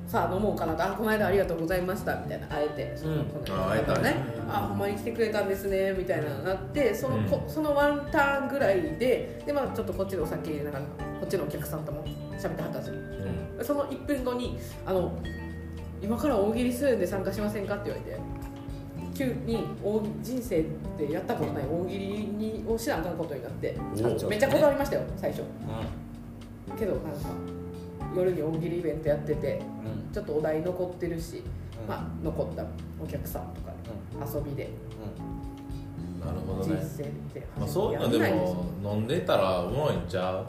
[0.07, 3.25] さあ飲もうかなと「あこの間ありがとうございました」みたいな会えて、そのうん。
[3.27, 4.17] このあ会えたねね。
[4.49, 10.85] あほんまに来てくれたんですねみたいなのになってその,こ、うんそのワンターンぐらいでで、まあ、ちょっとこっちのお酒なんかこ
[11.25, 12.03] っちのお客さんとも
[12.39, 12.95] 喋ってはったんですよ。
[13.59, 13.65] うん。
[13.65, 15.13] その1分後にあの
[16.01, 18.19] 「今から大喜利するんで参加しませんか?」って言われて。
[18.19, 18.38] 急
[19.25, 20.65] に大喜人生
[20.97, 25.43] でやったことない大喜利にをしなあかんことになっておめっちゃ断りましたよ最初。
[25.43, 25.45] う
[26.79, 27.09] けどなんか
[28.17, 29.63] 夜に大喜利イベントやっててんうん。
[30.13, 31.43] ちょっとお題残ってるし、
[31.83, 31.89] うん。
[31.89, 32.65] まあ、残った
[33.03, 33.73] お客さんとか
[34.35, 34.71] 遊びで。
[36.25, 40.47] なるほど人ね生ってまあ、そういうのでも飲んでたらおもろいんちゃう？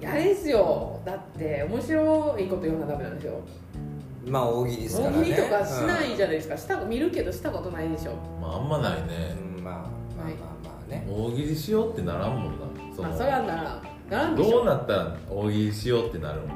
[0.00, 1.00] いやですよ。
[1.04, 3.40] だって面白いこと言うのはダメなんですよ。
[3.74, 3.91] うん
[4.26, 5.18] まあ大喜利ですからね。
[5.18, 8.12] 大喜利とかしないじゃないですか、した見るけどしたことないでしょ。
[8.40, 9.36] まああんまないね。
[9.56, 10.26] うんまあまあまあ
[10.64, 11.06] まあね。
[11.10, 12.66] 大喜利しようってならんもんな。
[12.94, 14.50] そのまあそれはならならんでしょ。
[14.50, 16.48] どうなったら大喜利しようってなるの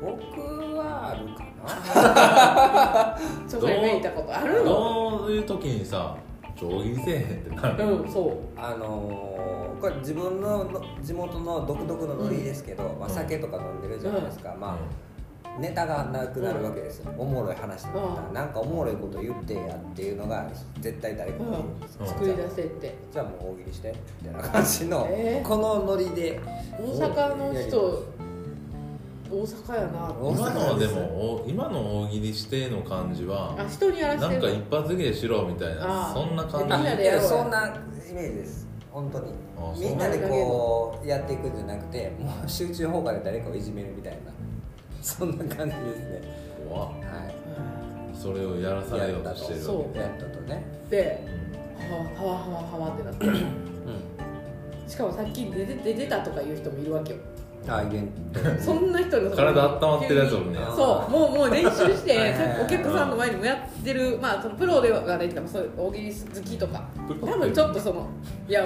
[0.00, 0.40] 僕
[0.76, 3.18] はあるかな。
[3.48, 5.18] ちょっと夢いたことあるの？
[5.18, 6.16] どういう時にさ
[6.60, 8.20] 大喜利せえへんってなるうんそ
[8.56, 8.60] う。
[8.60, 9.34] あのー
[9.80, 14.76] これ自分のの地元の独特のノリですけど、まあ、酒とか飲んでるじゃないですか、まあ
[15.58, 18.34] ネタがなくなるわけですよ、おもろい話とかだったら、うん。
[18.34, 20.46] なんかおもろいこと言ってやっていうのが
[20.80, 22.08] 絶対誰かに言うんですよ、うん。
[22.08, 22.94] 作り出せって。
[23.12, 25.48] じゃあもう大喜利してみたいな感じの、えー。
[25.48, 26.40] このノリで。
[26.78, 28.14] 大阪の人
[29.30, 36.58] 大阪やな大今のはでもお今の大喜利しての感じはあ人にやらせなんか一発芸しろみたいあなあそんな感じ。
[36.58, 38.68] そんなイメージです。
[38.92, 39.32] 本当に。
[39.80, 44.32] みんなでこうやっていくんじゃなくてもう集中砲火で誰かをいじめるみたいな
[45.04, 46.22] そんな感じですね。
[46.70, 46.90] は
[48.14, 50.64] それをやらされようとしてるそうわけいやったとね。
[50.88, 51.20] で
[51.90, 53.26] はわはわはわはわってなって。
[53.26, 54.88] うん。
[54.88, 57.18] しかもさっき出て出てたとか言う人もいるわけよ
[57.66, 60.58] あイベントそんな人の体温まってるやつもね。
[60.58, 61.10] あそう。
[61.10, 66.88] もうもう練習してお客さんの前にもやってるまあそのプロでは大喜利好きとか。
[67.08, 68.06] 多分ちょっとその
[68.48, 68.64] いや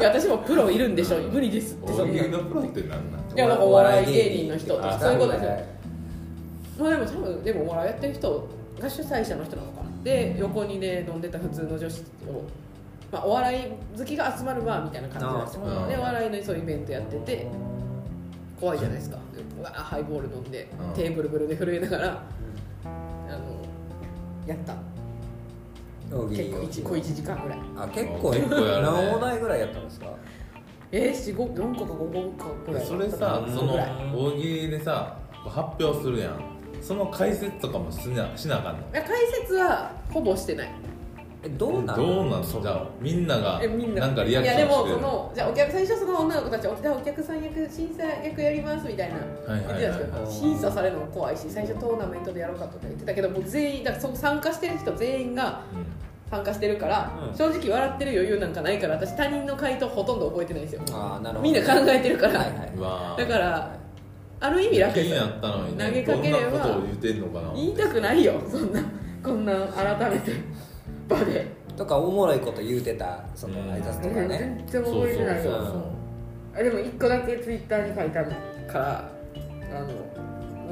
[0.00, 1.18] 私もプロいるんでしょ。
[1.18, 2.14] 無理ですってそんな。
[2.14, 3.36] 大喜利のプロって何なん？
[3.36, 4.74] いやなんかお笑い芸人の人。
[4.76, 5.50] とかあそういうことですよ。
[5.50, 5.64] はい
[6.78, 8.48] まあでも多分でもお笑いやってる人
[8.80, 9.90] が主催者の人なのかな。
[10.02, 12.42] で横にね飲んでた普通の女子を、
[13.12, 15.86] まあ、お笑い好きが集まるバーみたいな感じなんですよ。
[15.88, 17.46] でお笑いのそういうイベントやってて
[18.60, 19.16] 怖いじゃないですか。
[19.34, 20.94] でうわーハイボール飲んでうん。
[20.94, 22.22] テーブルブルで震えながら
[22.84, 24.74] あのやった。
[26.28, 27.58] 結構一小1時間ぐらい。
[27.76, 28.90] あ結構結構やるね。
[28.92, 30.06] 何お題ぐらいやったんですか？
[30.92, 36.40] えー、4 5 4個か5個かぐらいそれさうんその大喜利でさ発表するやん。
[36.82, 38.80] その解説とかもしなしなあかんの？
[38.80, 40.70] いや解説はほぼしてない
[41.42, 42.06] えどうなの？
[42.06, 42.42] どうなんの？
[42.42, 44.06] じゃあみんながえみんな。
[44.06, 49.16] なんかリアクションいやでもそのじゃあお客最初その女の子たちおじゃあお客さん役審査役やりますみたいな。
[49.48, 55.62] 言ってたんですけど審査されるのも怖いし最初トーナメントでやろうかとか言ってたけどもう全員だからその参加してる人全員が
[56.30, 57.36] 参加してるから、うん。
[57.36, 60.82] 正直笑ってる余裕なんかないから私他人の回答ほとんど覚えてないんですよ。
[60.92, 61.50] あーなるほど。
[61.50, 63.20] みんな考えてるから、はいはい。
[63.20, 63.76] だから
[64.42, 65.16] ある意味楽ですよ。
[65.16, 65.84] 気になったのにね。
[65.86, 68.82] 投げかければどんなことを言ってんのかな言いたくないよそんな
[69.22, 70.32] こんな改めて
[71.10, 71.46] 場で。
[71.76, 74.64] とかおもろいこと言うてたそのうん挨拶とかね。
[74.66, 75.84] 全然覚えてないよ
[76.54, 78.24] あでも一個だけツイッターに書いた
[78.70, 79.10] から
[79.72, 79.80] あ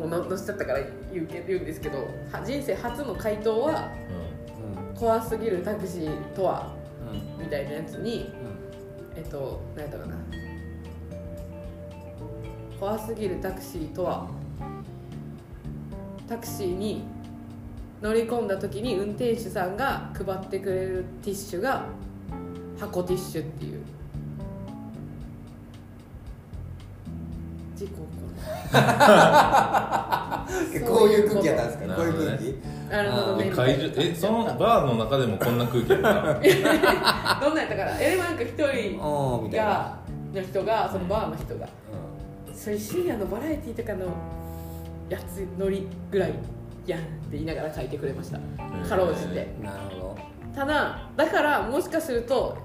[0.02, 0.80] のもう載せちゃったから
[1.12, 1.98] 言うけ言うんですけど
[2.32, 3.90] は人生初の回答は
[4.90, 4.94] ううん。
[4.94, 6.74] 怖すぎるタクシーとは
[7.38, 7.44] うん。
[7.44, 8.32] みたいなやつに
[9.14, 9.18] うん。
[9.18, 10.14] えっと何やったかな。
[12.78, 14.28] 怖すぎるタクシーとは
[16.28, 17.02] タクシーに
[18.00, 21.84] 乗り込んだ時に運転手さんが配ってくれるティッシュが
[22.78, 23.80] 箱ティッシュっていう。
[27.76, 28.08] 事故
[30.74, 31.86] え こういう空気やったんですか？
[31.86, 32.90] なこういうるほどね空気？
[32.90, 33.36] なるほど。
[33.36, 36.10] ね会場えそのバーの中でもこんな空気やった
[37.40, 39.66] どんなんやったからえなんか一人おーみたいな。
[39.66, 39.98] が
[40.34, 41.66] の人がそのバーの人が。
[41.66, 41.68] う
[42.54, 44.06] それ深夜のバラエティとかの
[45.08, 46.32] やつ乗りぐらい
[46.86, 48.38] やんって言いながら書いてくれました。
[48.88, 49.44] かろうじて。
[49.44, 50.18] んなるほど。
[50.54, 52.56] ただだからもしかすると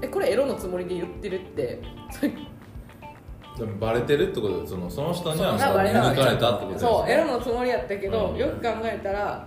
[0.00, 1.80] えこれエロのつもりで言ってるって
[3.80, 8.36] バレてるってことでそのその人にはそうバレた抜かれたってことですそうエロのつもりやったけど、うん。
[8.36, 9.46] よく考えたら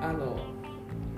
[0.00, 0.36] あの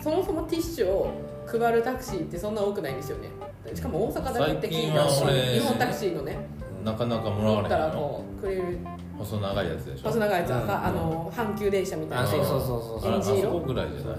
[0.01, 1.11] そもそもティッシュを
[1.47, 3.29] 配るタクシーってそんな多くないんですよね。
[3.75, 6.39] しかも大阪だけって聞いたし最近は俺日本タクシーのね
[6.87, 8.79] なかなかもらわれへんたらのこうくれる。
[9.19, 10.05] 細長いやつでしょ？
[10.05, 10.67] 細長いやつはうん。
[10.67, 12.25] さあの阪急電車みたいな。
[12.25, 13.13] あそうそうそうそう。
[13.13, 14.17] あエンジ色あそこぐらいじゃない？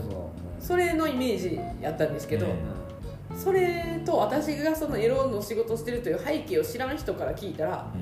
[0.60, 3.38] それのイメージやったんですけど、うん。
[3.38, 7.98] それと私がそのエロの仕事をしてるという背景を知らん人から聞いたらう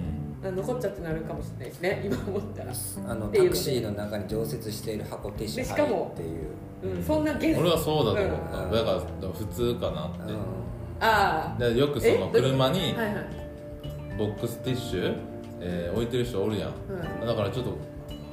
[0.51, 0.55] ん。
[0.55, 2.01] 残っちゃってなるかもしれないですね。
[2.05, 6.25] 今思ったら、あのっていうのでタクシーの中に常設している箱ティッシュでしかもってい
[6.91, 6.95] う。
[6.97, 8.71] うん、そんなゲス俺はそうだと思った、うん。
[8.71, 8.99] だから
[9.29, 10.33] 普通かなって、
[10.99, 12.41] あでよくそのえ？
[12.41, 13.25] 車にあはいはい、
[14.17, 15.17] ボックスティッシュ、
[15.59, 16.73] えー置いてる人おるやん。
[16.89, 17.77] うん、だからちょっと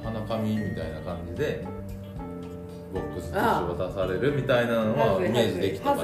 [0.03, 1.65] 鼻紙みたいな感じで
[2.93, 6.03] ボックスティッシュ渡されるみたいなのはイメージできたか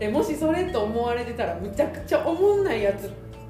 [0.00, 3.06] えもしそれと思われてたらむちゃくちゃおもんないやつ。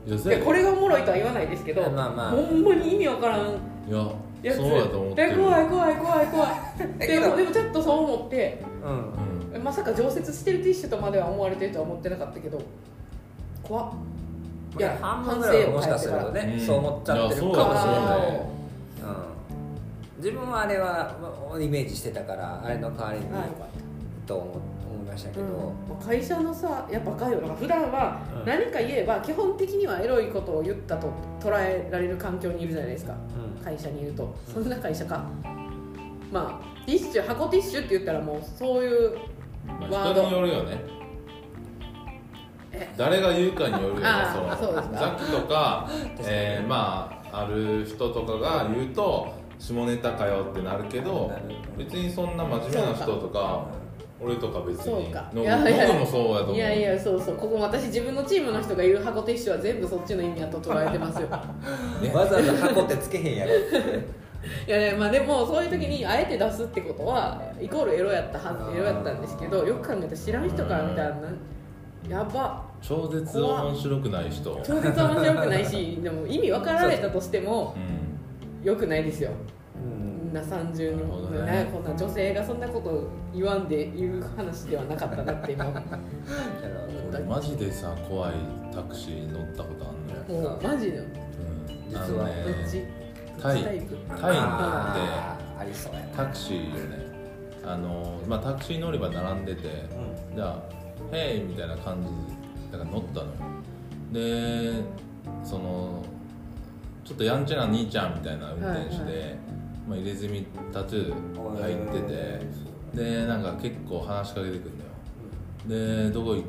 [0.06, 2.30] いこれがおもろいとは言わないですけど、まあまあ。
[2.30, 3.40] ほんまに意味わからん。
[3.40, 4.12] いや
[4.42, 4.56] やつ。
[4.56, 5.32] そうやと思ってる。
[5.32, 6.50] え怖い怖い怖い怖い
[7.06, 9.14] でもでもちょっとそう思ってうん。
[9.14, 12.60] うんまさか常設してるティッシュとまでは思われてるとは思ってなかったけど
[13.62, 13.92] 怖っ
[14.78, 16.66] いや半分ぐらいはもしかするとね、うん。
[16.66, 18.50] そう思っちゃってるかもしれない。
[19.02, 21.16] うん、自分はあれは
[21.60, 23.48] イメージしてたからあれの代わりにはい
[24.26, 28.46] と思思いましたけど、うん、会社のさやっぱかよな普段はうん。
[28.46, 33.14] 何か言えば基本的にはエロいことを言ったと捉えられる環境にいるじゃないですか。
[33.14, 33.64] うん。
[33.64, 34.34] 会社にいると。
[34.52, 35.24] そんな会社か。
[36.32, 39.18] まあティッシュ箱ティッシュって言ったらもうそういう
[39.90, 40.78] まあ、人によるよね。
[40.78, 40.99] え
[42.96, 44.06] 誰が言うかによるよね
[44.60, 45.16] そうですか。
[45.18, 45.88] ザキとか、
[46.20, 51.30] えーまあある人とかが言うと下ネタかよってなるけど
[51.78, 53.66] 別にそんな真面目な人とか
[54.20, 55.30] 俺とか別にそうか。
[55.32, 55.86] のいやいや。
[55.86, 56.56] 僕もそうやと思う。
[56.56, 57.36] いやいやそうそう。
[57.36, 61.28] ここ私自分のチームの人が言う箱ティッシュは全部そっちの意味やと捉えてますよ。
[62.12, 64.20] わざわざ箱ってつけへんやろって。
[64.66, 71.38] いやねまあでもそういう時にあえて出すってことはイコールエロやったはずエロやったんですけどよく考えたら知らん人から見たらなん
[72.08, 74.60] やば超絶面白くない人。
[74.64, 78.66] 超絶面白くないしでも意味分かられたとしてもうん。
[78.66, 79.30] よくないですよ。
[79.76, 80.24] うん。
[80.26, 81.42] みんな30にも、ね。
[81.42, 85.64] ね、こんな女性がそんなこと言わんで言う話ではなかったなって今。
[87.28, 88.32] マジでさ怖い
[88.72, 90.98] タクシー乗ったことあんのよ、たもうマジで。
[90.98, 91.06] うん、
[91.88, 92.28] 実は。
[92.28, 92.84] ねどっち
[93.42, 93.96] タイどっちタイプ。
[94.08, 96.06] タイあーありそうやな。
[96.16, 97.10] タクシーよね
[97.64, 99.62] あの、まあ、タクシー乗り場並んでて
[100.34, 100.62] じゃあ
[101.10, 102.39] 「ヘイ!」みたいな感じで
[102.70, 103.32] だから乗ったのよ。
[104.12, 104.82] で
[105.44, 106.02] その
[107.04, 109.34] ちょっとやんちゃな兄ちゃんみたいな運転手で、はい
[109.88, 112.40] まあ、入れ墨タトゥー入ってて
[112.94, 116.06] でなんか結構話しかけてくるんだよ。
[116.06, 116.44] でどこい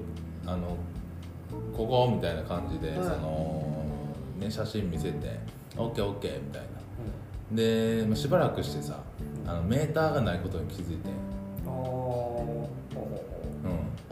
[0.46, 0.78] あの
[1.76, 2.12] ここ？
[2.16, 3.00] みたいな感じで、はい。
[3.04, 3.86] その
[4.40, 5.40] ね写真見せて
[5.78, 6.68] 「オッケーオッケー」みたいな。
[7.52, 9.00] で、まあしばらくしてさ
[9.46, 11.10] あのメーターがないことに気づいて、
[11.66, 12.70] うん、ほ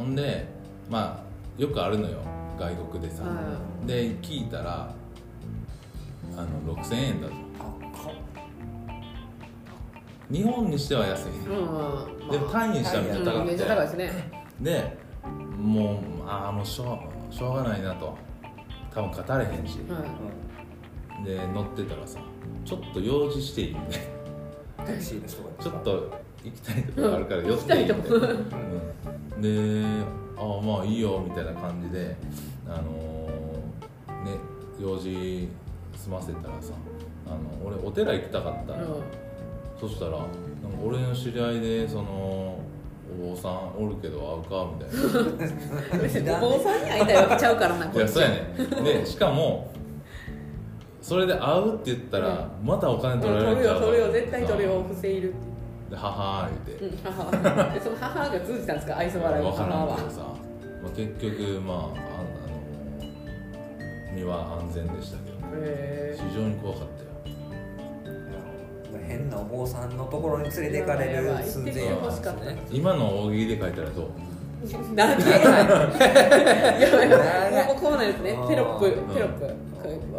[0.04, 0.45] んで
[0.89, 1.29] まあ
[1.60, 2.19] よくあるのよ
[2.58, 4.93] 外国でさ、はで聞いたら
[6.36, 7.34] あの6000円だと。
[10.32, 14.32] 日本にしては安い、うんまでも単位にしてはめっちゃ高くて、高いですね。
[14.62, 14.98] で
[15.58, 18.17] もうああもうしょうしょうがないなと。
[18.93, 19.80] 多分語れへんし。
[19.89, 20.00] は
[21.22, 21.26] い。
[21.26, 22.19] で乗ってたらさ
[22.63, 24.00] ちょっと用事していいみたい
[24.78, 29.09] なタクシーの人がちょっと行きたいとこがあるから寄っていいみたいな、行きうん、
[29.41, 29.84] で
[30.38, 32.15] ああまあいいよみたいな感じで
[32.67, 34.38] あのーね
[34.80, 35.49] 用事
[35.95, 36.73] 済ませたらさ
[37.28, 39.04] あの俺お寺行きたかったの、うん。
[39.80, 40.28] そしたらなんか
[40.84, 42.60] 俺の知り合いでその
[43.21, 46.02] お坊さんおるけど会うかみたいな。
[46.02, 48.36] 別 にお坊さんに会いたいわけちゃうからないやそうやね
[48.82, 48.84] ん。
[48.84, 49.71] でしかも
[51.02, 54.13] それで会うって言ったら、またお金うん取られ取るちゃうからよ取るよ。
[54.13, 55.49] 絶対取るよ不正いるって
[55.89, 57.32] で母言うて、うん母。
[57.73, 58.97] でその母が通じたんですか？
[58.97, 61.93] 愛想笑いの分から母はんけどさ、まあ、結局まあああの
[64.15, 67.10] 身は安全でしたけどへ非常に怖かったよ。
[69.08, 72.34] 変なお坊さんのところに連れて行かれる寸前やかった。
[72.34, 74.10] ね今の大喜利で書いたらどう？
[74.67, 75.49] ー長いやば
[77.06, 77.65] いやばい。
[77.65, 78.38] もうこうなんですね。
[78.47, 78.93] テロップうん。
[79.13, 79.56] テロップ。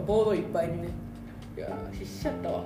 [0.07, 0.89] ボードいっぱいにね。
[1.57, 2.63] いやー必死やったわ。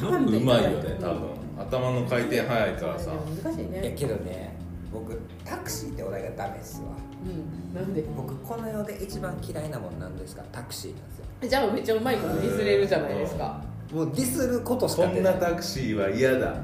[0.00, 3.12] ノブうまいよね多分頭の回転早いからさ。
[3.44, 4.56] 難しいいやねけどね
[4.92, 6.88] 僕タクシーってお題がダメっすわ。
[7.24, 7.74] うん。
[7.74, 8.02] なんで？
[8.16, 10.42] 僕この世で一番嫌いなもんなんですか？
[10.52, 11.24] タクシーなんですよ。
[11.48, 13.60] じゃあめっちゃうまいことディスれるじゃないですか。
[13.92, 16.54] もうディスることしかこん出なタクシーは嫌だ。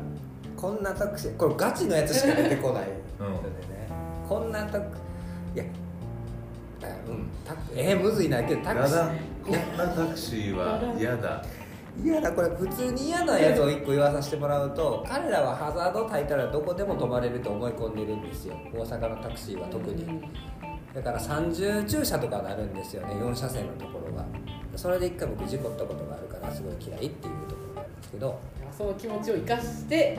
[0.57, 1.37] こんなタクシー。
[1.37, 2.85] これガチのやつしか出てこない。
[3.18, 3.26] うん。
[3.33, 3.88] のでね。
[4.29, 4.96] こんなタク
[5.55, 5.64] いや
[6.83, 7.29] あうん。
[7.44, 8.42] タクえー、むずいな。
[8.44, 9.09] けどタクシー。
[9.44, 11.44] こんなタクシーは嫌だ
[12.04, 18.56] 嫌だこれ普通に嫌なやつを1個言わさせてもらうと彼らはハザード焚いたらどこでも止まれると思い込んでるんですよ。
[18.74, 20.22] 大阪のタクシーは特に。
[20.94, 24.24] だから30駐車とかなるんですよね4車線のところが。
[24.76, 28.40] それで1回僕事故ったことがあるからすごい嫌いっていうところがあるんですけど。
[28.76, 30.18] その気持ちを生かして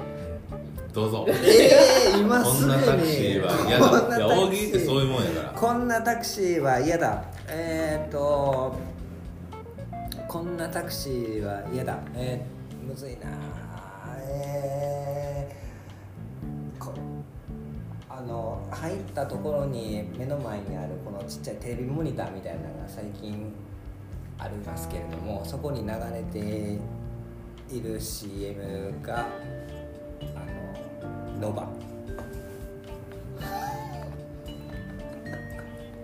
[0.93, 1.25] どうぞ。
[1.29, 1.71] え
[2.13, 2.77] え今こすぐに。
[2.77, 5.49] んなタクシーは嫌こんなだ大喜利ってそういうもんやから。
[5.59, 7.23] こんなタクシーは嫌だ。
[7.47, 8.75] えー、っと
[10.31, 11.99] こんなタクシーは嫌だ。
[12.15, 13.27] えー、むずいな。
[14.17, 16.93] えー、こ
[18.07, 23.51] あの入ったところに目の前にあるこのちっちゃいテレビモニターみたいなのが最近
[24.39, 26.79] ありますけれどもそこに流れて
[27.69, 29.27] いる CM が
[30.33, 31.67] あのノバ。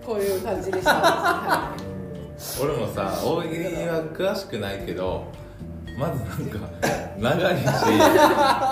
[0.04, 0.94] こういう感じでした。
[0.96, 1.77] は
[2.62, 5.24] 俺もさ大喜利は詳しくないけど
[5.98, 6.68] まずなんか
[7.18, 7.62] 長いし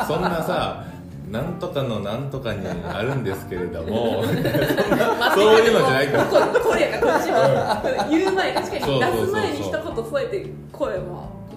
[0.07, 0.87] そんなさ
[1.31, 6.25] なんとかのなんとかにあるんですけれどもいそういうのじゃないから。
[6.27, 6.37] こ
[6.69, 11.05] これやからこっちは言う前確かに出す前に一言添えて声も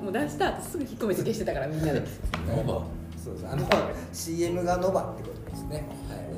[0.01, 2.01] もう出した後すぐ引っ込めつけしてたからみんなで
[2.47, 2.81] ノバ
[3.23, 3.33] そう。
[3.35, 3.69] ですあの
[4.11, 6.29] CM がノバってことですね、はい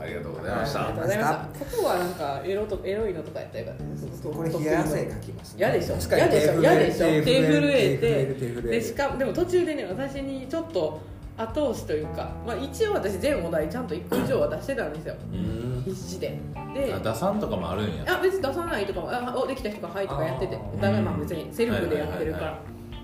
[0.00, 0.88] ありがとうございました。
[0.88, 1.36] ありがとうございました。
[1.36, 5.58] ここはなんかエロとエロいのとかやったらよかったですこれ冷や汗かきますね。
[5.58, 5.96] 嫌でしょ？
[6.16, 6.60] 嫌でしょ？
[6.60, 6.92] 嫌で。
[6.92, 11.00] しょ手震えてでしかもでも途中でね私にちょっと
[11.36, 15.14] 後押しというか、まあ、一応私全お題ちゃんと1個以上は出してたんですよ。
[15.32, 15.82] うん。
[15.84, 16.38] 必死で。
[16.74, 18.04] であ打算とかもあるんや。
[18.06, 20.56] あ別に出さないとかもあおできた人が「はい」とかやってて。
[20.56, 22.58] お互いまあ別にセルフでやってるから。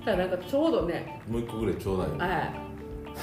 [0.04, 2.52] ただなんかちょうどねもう一個ぐらいちょうだいよ、はい。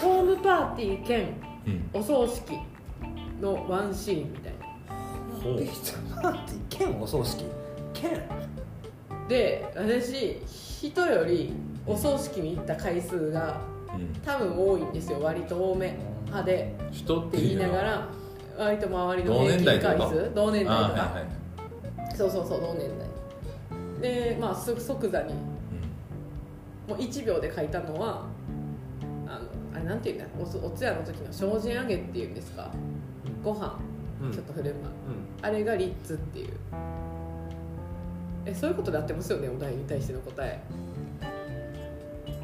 [0.01, 1.33] ホームパーティー兼
[1.65, 2.59] うん、お葬式
[3.43, 4.65] のワンシーンみたいな。
[5.43, 5.57] ほう。
[5.57, 6.21] できた。
[6.21, 7.45] なって剣お葬式？
[7.93, 8.21] 剣。
[9.27, 10.41] で私
[10.89, 11.53] 人より
[11.85, 13.59] お葬式に行った回数が
[13.93, 15.21] うん、多分多いんですよ。
[15.21, 15.95] 割と多め。
[16.25, 18.07] 派で人っってて言いながら
[18.57, 20.31] 割と周りの平均回数？
[20.33, 21.27] 同年代とか、あはいは
[22.11, 22.89] いそうそうそう同年
[24.01, 24.01] 代。
[24.01, 25.33] でまあす即座に。
[26.87, 28.25] もう1秒で書いたのは
[29.27, 29.41] あの
[29.75, 30.25] あれなんていうんだ？
[30.41, 32.71] おつお通夜の時の精進揚げっていうんですか？
[33.43, 33.77] ご飯
[34.21, 34.31] うん。
[34.31, 35.45] ちょっと古いまうん。
[35.45, 36.53] あれがリッツっていう。
[38.45, 39.49] えそういうことであってますよね？
[39.49, 40.61] お題に対しての答え。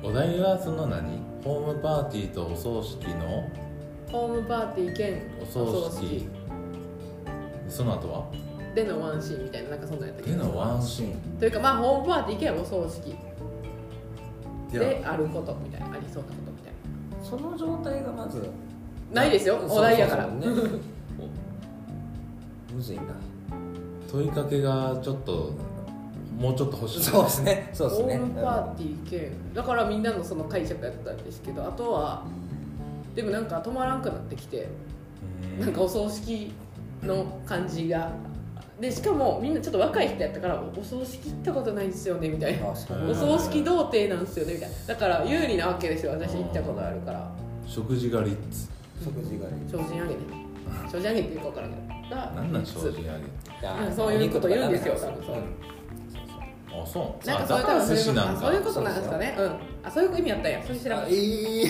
[0.01, 1.21] お題はその何？
[1.43, 3.49] ホームパーティーとお葬式の？
[4.12, 6.27] ホームパーティー兼お葬式。
[7.67, 8.31] その後は？
[8.75, 10.31] でのワンシーンみたいななんかそんなんやったけ？
[10.31, 11.38] ど手のワンシーン。
[11.39, 13.15] というかまあホームパーティー兼お葬式。
[14.71, 16.73] であることみたいなありそうなことみたい
[17.23, 18.47] その状態がまず
[19.11, 19.57] なないですよ。
[19.57, 20.65] お題やからそうそうそう。
[20.65, 20.71] ね。
[22.73, 23.03] むずいな。
[24.11, 25.53] 問いかけがちょっと
[26.37, 27.03] もうちょっと欲しい。
[27.03, 27.69] そうですね。
[27.73, 32.23] そうですホねームパーティー兼だからみんなのその解釈やったんですけどあとは
[33.15, 34.67] でもなんか止まらんくなってきて
[35.57, 35.65] うん。
[35.65, 36.51] なんかお葬式
[37.03, 38.12] の感じが。
[38.79, 42.67] でしかもみんなちょっと若い人やったからお葬式行ったことないんですよねみたいな。
[42.69, 44.75] お葬式童貞なんですよねみたいな。
[44.87, 47.29] だから有利なわけですよ私行ったことあるから。
[47.67, 48.69] 食事がリッツ
[49.04, 50.19] 食事がいい精進揚げね
[50.91, 53.04] 精進揚げっていうか分からんけどが何なん精進揚げい
[53.62, 55.69] やうんそういうこと言うんですよお肉とかダメなん
[56.71, 57.27] あそう。
[57.27, 59.35] なんかそういうあだから寿司なんあそういうことなんですかね。
[59.39, 59.52] うん。
[59.83, 60.63] あそういう意味やったんや。
[60.63, 61.04] それ知らん。
[61.04, 61.63] あいい。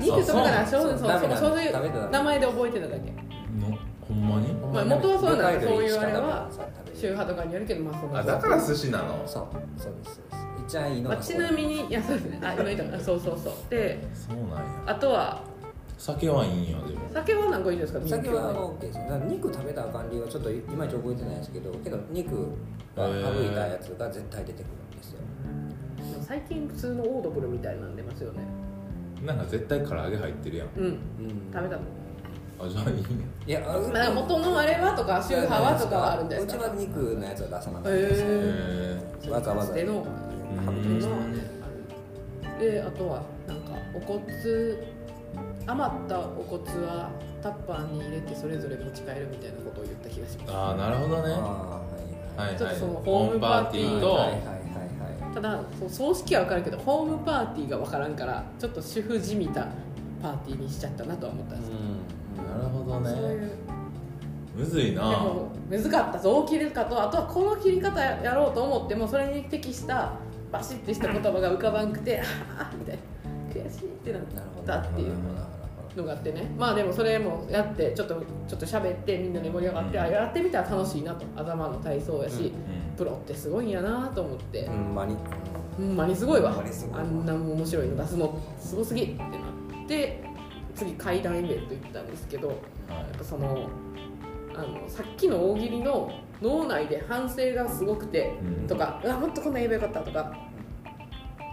[0.00, 0.82] 肉とかなそう。
[0.82, 3.12] そうそうそういう名前で覚えてただけ。
[3.12, 4.54] のほんまに？
[4.54, 6.50] まあ元はそうなんそういうあれは
[6.94, 8.16] 宗派とかによるけどまあその。
[8.18, 9.22] あだから寿司なの。
[9.26, 10.20] そうそうです
[10.64, 11.28] そうです。
[11.28, 12.40] ちなみにいやそうですね。
[12.42, 13.52] あ今言ったあそうそうそう。
[13.68, 14.54] でそうなんや。
[14.86, 15.42] あとは
[15.98, 17.00] 酒はいいんやでも。
[17.12, 18.00] 酒は何個いいんですか？
[18.06, 22.36] 酒は OK ですだから肉食べたらあかん理由はちょっといまいち覚えてないんですけどけど肉
[22.94, 25.20] はへー省いたやつが絶対出てくるんですよ。
[25.96, 28.40] キはでも最近普通のオードブルみたいなん出ますよね。
[29.24, 30.68] なんか絶対唐揚げ入ってるやん。
[30.76, 30.84] うん。
[30.84, 30.98] うん。
[31.52, 31.80] 食べたの。
[32.58, 33.02] あじゃあいいね。
[33.46, 36.52] いやあまあ元のあれはとか宗派はとかはあるんですか？
[36.52, 38.28] ちは肉のやつは出さなかったですね
[39.28, 39.54] へわざ。
[39.54, 39.94] わざでの。
[39.94, 40.64] うん。
[40.64, 44.22] ハブのであとはなんかお骨
[45.66, 47.10] 余ったお骨は
[47.42, 50.52] タッパーに入れてそれぞれ持ち帰るみたいなことを言った気がします。
[50.52, 51.34] ああなるほどね。
[51.34, 51.80] あ
[52.36, 52.48] はいい。
[52.48, 54.10] はいちょっとそのホームパーティーと。
[54.14, 54.40] はいはい
[55.34, 59.66] ただそう葬式は分かるけどホームパーティーが分からんからちょっと主婦じみた
[60.22, 61.74] パーティーにしちゃったなとは思ったんですよ、
[62.48, 63.50] なるほどそういね
[64.56, 65.10] うむずいな。
[65.10, 70.12] でも難かったどう切るかとあとはこの切り方やろうと思ってもそれに適した
[70.50, 72.22] バシッてした言葉が浮かばんくて
[72.56, 73.02] ああみたいな。
[73.52, 75.08] 悔しいってなっなるほどたっていう。
[75.08, 75.55] なるほどなるほど
[75.96, 76.50] のがあってね。
[76.58, 78.14] まあでもそれもやってちょっと
[78.48, 80.04] ちょっと喋ってみんなで盛り上がって、うん。
[80.04, 81.24] あやってみたら楽しいなと。
[81.36, 82.52] 頭の体操やし、うんうん。
[82.96, 85.16] プロってすごいんやなと思って、ほんまに。
[85.76, 86.52] ほんまにすごいわ。
[86.52, 87.00] ほんまにすごいわ。
[87.00, 90.24] あんな面白いの出すのすごすぎってなって
[90.74, 92.56] 次階段イベント行ったんですけどはい。
[92.56, 93.68] やっぱその
[94.54, 98.66] あのさっきの大喜利の脳内で反省がすごくてうん。
[98.66, 100.34] とかうわもっとこんなん言えばよかったとか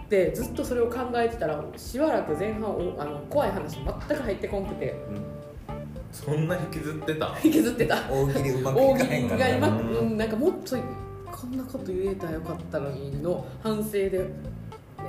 [0.08, 4.94] でずっとそれを考えてたらしばらく前半おあの怖い話全く入ってこんくて。
[6.12, 7.36] そんな引きずってた？
[7.42, 7.96] 引きずってた。
[8.08, 9.48] 大喜利うまく大喜いかへんから。
[9.48, 9.96] 利がうまく、うん。
[9.96, 10.76] うん、なんかもっと
[11.32, 14.28] こんなこと言えたらよかったのにの反省で、で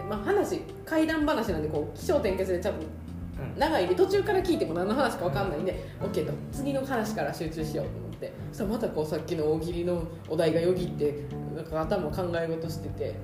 [0.09, 3.59] まあ、話怪談話なんでこう起承転結で多分うん。
[3.59, 6.33] 長いで途中から聞いても何の話か分かんないんで OK と。
[6.51, 8.31] 次の話から集中しようと思って。
[8.51, 11.25] そしたらまたこうさっきの大喜利のお題がよぎって
[11.55, 13.15] なんか頭考え事してて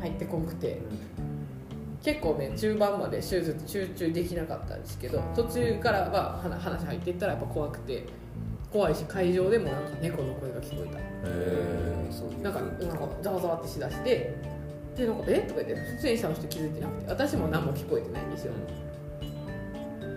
[0.00, 0.80] 入ってこんくて。
[2.02, 8.06] 結構ね中盤まで集中集中できなかったんですけど途中からは話話入っていったらやっぱ怖くて
[8.72, 10.98] 怖いし会場でもなんか猫の声が聞こえた。
[12.42, 14.34] なんかなんかざわざわってしだして
[14.96, 15.40] でなんか「え？
[15.40, 18.54] とか言って出演者の人気づいてなくて私も何も聞こえてないんですよ。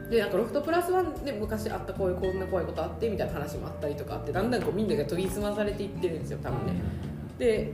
[0.10, 6.82] でなんかロフトプラスワンで昔あったこういうこんな怖いことあってみたいな話もあったりとかあってだんだんこうみんなが研ぎ澄まされていってるんですよ多分ね。
[7.38, 7.74] で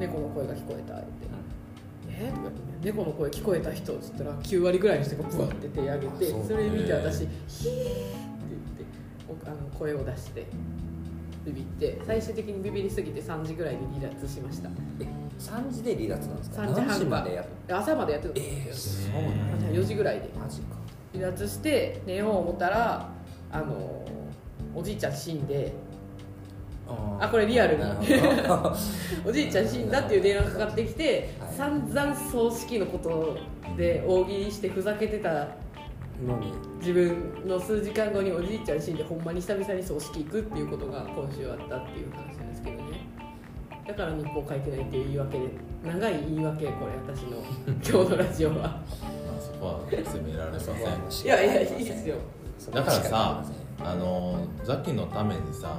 [0.00, 1.00] 猫の声が聞こえた
[2.20, 2.24] え？
[2.24, 2.60] ーとか言って
[2.92, 7.30] 猫の声聞こえた人っつったら9割ぐらいの人がブワって手挙げてあそれ見て私「ヒー」って
[8.48, 10.46] 言っておあの声を出して
[11.46, 14.68] ビビって最終的にビビりすぎて3時ぐらいで離脱しました。
[15.00, 15.06] え
[15.38, 19.28] 3時で離脱なんですか？3時何半までやっ朝までやってたんえーですよそうな
[19.70, 19.80] んや。
[19.80, 20.28] 4時ぐらいで。
[20.38, 20.76] マジか。
[21.14, 23.08] 離脱して寝よう思ったら
[23.50, 24.04] あの
[24.74, 25.72] おじいちゃん死んで
[27.20, 27.96] あこれリアルにな
[29.26, 31.54] おじいちゃん死んだっていう電話がかかってきて、はい。
[31.54, 33.36] 散々葬式のこと
[33.76, 35.48] で大喜利してふざけてた
[36.24, 43.00] のに自分の数時間後におじいちゃん死んでほんまに久々に葬式行くっていうことが今週あったっていう話なんですけどね。
[43.86, 45.44] だから日報書いてないっていう言い訳で
[45.84, 48.54] 長い言い訳これ私の今日のラジオは。
[48.56, 48.82] ま
[49.38, 50.74] あそこは責められません。
[50.74, 52.16] いやいやいいですよ。
[52.72, 53.44] だからさ
[53.80, 55.76] あのザキのためにさ、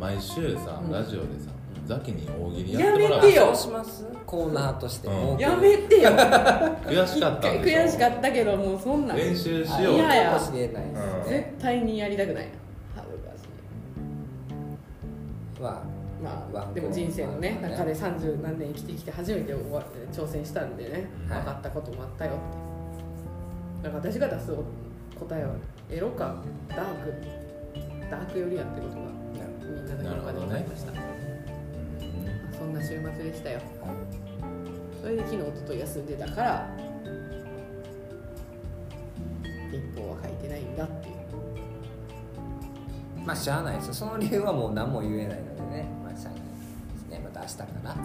[0.00, 1.50] 毎週さ、うんラジオでさ
[1.86, 3.18] ザキに大喜利やってもらう。
[3.18, 3.46] やめてよ。
[3.46, 5.08] どうしますコーナーとして。
[5.08, 5.14] うん。
[5.14, 6.10] もうやめてよ。
[6.10, 7.80] 悔しかったんでしょ？
[7.82, 9.16] 悔しかったけどもうそんなん。
[9.16, 9.94] 練習しよう。
[9.94, 10.14] いや。
[10.14, 10.84] いやかもしれない
[11.28, 12.48] です対にやりたくない。
[12.94, 13.42] 恥ずかし
[15.58, 15.62] い。
[15.62, 15.82] ま
[16.22, 19.82] まワンあでも人生のね中で30何年生きてきて初めて終わ
[20.12, 21.38] 挑戦したんでねはい。
[21.40, 22.34] 分かったこともあったよっ
[23.82, 23.88] て。
[23.88, 24.52] だから私が出す
[25.18, 25.50] 答えは
[25.90, 26.36] エロか
[26.68, 27.14] ダーク
[28.10, 29.04] ダーク寄りやってことがあ
[29.70, 30.98] みんなの評価で分かりました、うん
[32.60, 33.60] そんな週末でしたよ。
[35.00, 36.68] それで昨日一昨日休んでたから
[39.70, 41.14] 日報は書いてないんだっていう。
[43.24, 43.94] まあしゃあないですよ。
[43.94, 45.88] その理由はもう何も言えないのでね。
[46.04, 46.46] まあしゃあないで
[46.98, 47.18] すね。
[47.24, 47.96] また明日から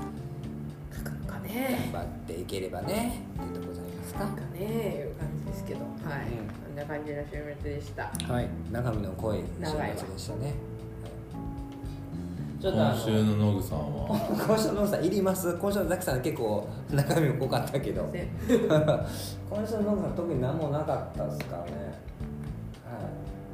[0.96, 3.26] 書くのか頑ね張っていければね。
[3.38, 4.20] っていうとこございますか。
[4.20, 5.82] なんかねいう感じですけど。
[5.82, 6.48] はい、うん。
[6.48, 8.04] こんな感じの週末でした。
[8.32, 8.48] はい。
[8.72, 10.54] 中身の濃い週末でしたね
[12.72, 14.08] 今週のノグさんは？
[14.48, 15.56] 今週のノブさんいります。
[15.58, 18.02] 今週のザキさん結構中身も濃かったけど。
[18.08, 18.30] ね。
[18.48, 21.72] 今週のノブさん特に何もなかったですからね。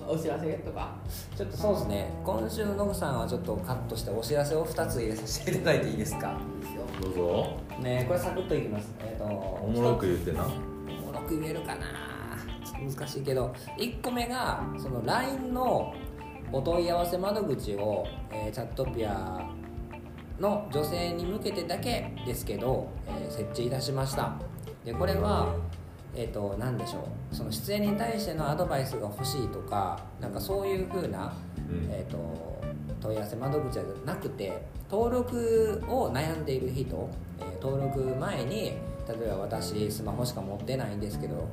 [0.08, 0.16] はい。
[0.16, 0.96] お知らせとか？
[1.36, 2.14] ちょっとそうですね。
[2.24, 6.38] 今週のノブさんはちょっとカットしてお知らせを2つ入れさせていただいていいですか？
[6.56, 6.82] いいですよ。
[7.02, 7.48] どうぞ。
[7.82, 8.90] ねこれサクッといきます。
[9.02, 10.44] えっ、とおもろく言ってな。
[10.46, 10.48] お
[11.08, 11.82] もろく言えるかな。
[12.64, 13.52] ちょっと難しいけど。
[13.78, 15.94] 1個目がその LINE の
[16.52, 19.48] お問い合わせ窓口を、えーチャットピア
[20.40, 24.34] の女性に向けてだけですけど、えー設置いたしました。
[24.84, 25.56] でこれは
[26.14, 27.36] えー、と何でしょう。
[27.36, 31.88] その出演に対してのアドバイスが欲しいとかなんかそういう風な、うん。
[31.90, 32.62] えー、と
[33.00, 38.74] 問い合わせ窓口じゃなくて登録を悩んでいる人、えー登録前に
[39.08, 41.48] 例えば私スマホしか持ってないんですけど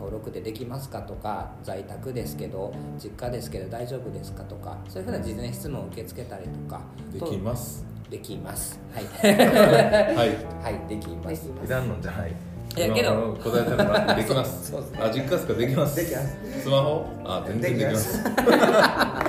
[0.00, 6.80] 登録でできますかとか在宅ですけど実家ですけど大丈夫ですかとかそういうふうな事前質問を受け付けたりとか
[7.12, 7.84] できます。
[8.08, 8.80] できます。
[8.94, 9.04] はい。
[9.04, 10.28] はい。
[10.64, 11.50] はいできます。
[11.64, 12.34] いらんのじゃない。
[12.76, 14.70] いやけど今答えたらできます。
[14.70, 15.52] そうそうですあ実家ですか？
[15.54, 15.96] できます。
[15.96, 16.62] できます。
[16.62, 17.06] スマホ？
[17.24, 18.24] あ全然できます。
[18.24, 19.24] だから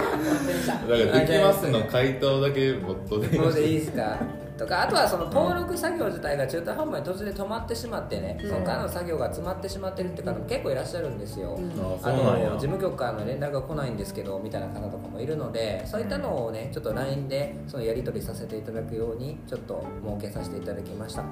[0.88, 3.36] できますの回答だけボットで。
[3.38, 4.18] そうでいいですか？
[4.62, 8.50] とかあとはその登録作業自体が中途半端に途中で止まってしまってね、うん。
[8.50, 11.72] そこからの作業が詰まってしまってるって方も結構いらっしゃるんですよ、うん。
[12.04, 21.24] あの事務局からの連絡が来ないんですけどみたいな方とかもいるのでそういったのをねちょっと LINE でそのやり取りさせていただくようにちょっと設けさせていただきました、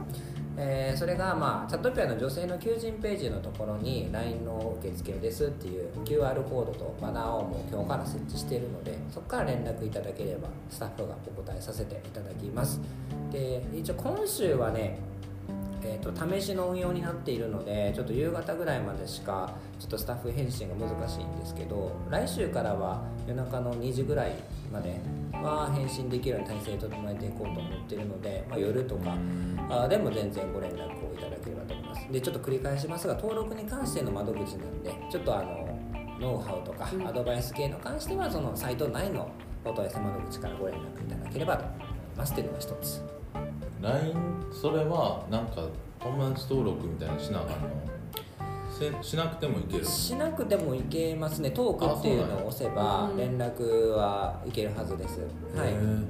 [0.62, 12.82] えーそれがまあチャットピアの女性の求人ページのところに LINE の受付ですっていう QR コードとバナーをもう今日から設置しているのでそこから連絡いただければスタッフがお答えさせていただきます。
[13.32, 14.98] で一応今週はね
[15.82, 24.36] えー、と試しの運用になっているのでちょっと夕方ぐらいまでしかちょっとスタッフ返信が難しいんですけど来週からは夜中の2時ぐらい
[24.72, 25.00] まで
[25.32, 29.16] は返信できるように体制整えていこうと思っているので、まあ、夜とか
[29.70, 32.12] あでも全然ご連絡をいただければと思います。
[32.12, 35.80] でちょっと繰り返しますが登録に関しての窓口なんでちょっとあの
[36.20, 37.08] ノウハウとかうん。
[37.08, 39.30] アドバイス系の関してはそのサイト内の
[39.64, 41.78] お問い合わせ窓口からご連絡いただければと思い
[42.18, 43.19] ますっていうのが一つ
[43.82, 44.14] LINE
[44.52, 45.64] それはなんか
[46.00, 47.68] 友達登録みたいなのしなあかんの？
[48.72, 49.86] せしなくてもいける？
[49.86, 51.52] しなくてもいけますね。
[51.52, 55.20] トークっていうのを押せば連絡はいけるはずです、
[55.56, 55.74] はへい。
[55.74, 56.06] ー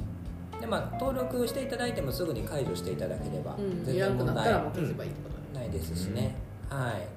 [0.59, 4.53] でまあ登録していただいてもすぐに解除していただければうん、全然問題
[5.53, 6.35] ないですしね、
[6.69, 7.07] はい。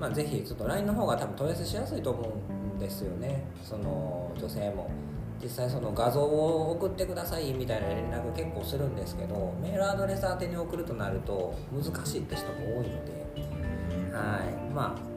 [0.00, 3.44] まあぜひちょっと LINE の方が多分問い合わせしやすいと思うんですよね。
[3.62, 4.90] その女性も
[5.42, 13.24] 実際その画像を送ってくださいみたいな連絡結構するんですけどメールアドレス宛てに送るとなると難しいって人も多いので
[14.12, 14.72] はい。
[14.74, 15.14] まあ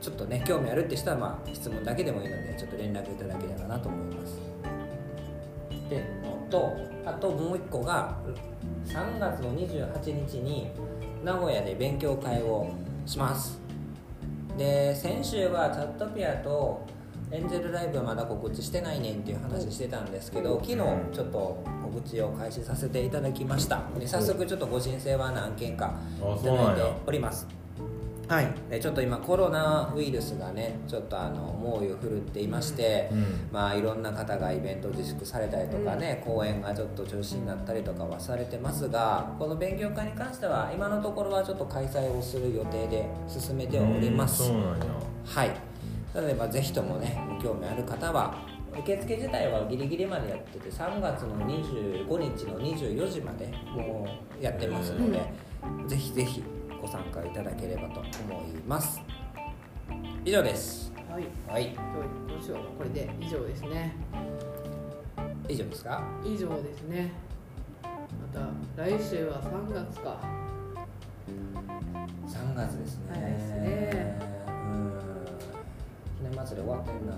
[0.00, 4.38] ちょっとね興味あるって人はまあ質問だけでもいいのでちょっと連絡いただければなと思います。
[5.90, 6.04] で
[6.50, 8.16] とあともう一個が
[8.86, 10.70] 3月の28日に
[11.24, 12.70] 名古屋で勉強会を
[13.06, 13.60] します。
[14.56, 16.84] で先週はチャットピアと
[17.30, 23.82] エンジェルライブはまだ告知してないねんっていう話してたんですけど昨日ちょっと告知を開始させていただきました。
[23.98, 27.46] で早速ちょっとご申請は何件かあいただいております。
[28.28, 28.48] はい。
[28.70, 33.48] でちょっと今コロナウイルスがねちょっとあの猛威を振るっていまして、うん。
[33.52, 44.86] まあいろんな方がイベント自粛されたりとかね、公演がちょっと中止になったりとかはされてますがこの勉強会に関しては今のところはちょっと開催をする予定で進めてはおります、うんそうなんや。
[45.24, 45.50] はい
[46.14, 48.34] なのでまあぜひともねご興味ある方は
[48.78, 52.06] 受付自体はギリギリまでやってて3月の25
[52.36, 54.06] 日の24時までも
[54.40, 55.20] うやってますので、
[55.88, 56.44] ぜひぜひ
[56.80, 58.12] ご参加いただければと思い
[58.66, 59.02] ます。
[60.24, 60.92] 以上です。
[61.10, 61.24] はい。
[61.48, 61.74] はい。
[62.28, 63.96] どうしようこれで以上ですね。
[65.48, 66.04] 以上ですか？
[66.24, 67.10] 以上ですね。
[67.82, 68.46] また
[68.76, 70.20] 来週は3月か。
[72.26, 73.04] 3月ですね。
[73.12, 74.18] 早いですね。
[74.22, 74.27] うん
[76.18, 77.14] ひな祭り終わってんな。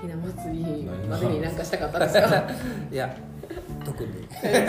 [0.00, 2.44] ひな祭りまでに何かしたかったですか？
[2.90, 3.14] いや
[3.84, 4.10] 特に。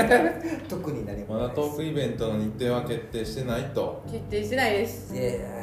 [0.68, 4.04] 特に何もまだトークイベントの日程は決定してないと。
[4.12, 5.14] 決定してないです。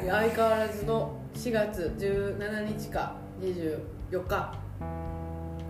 [0.07, 4.53] 相変わらずの4月17日か24日。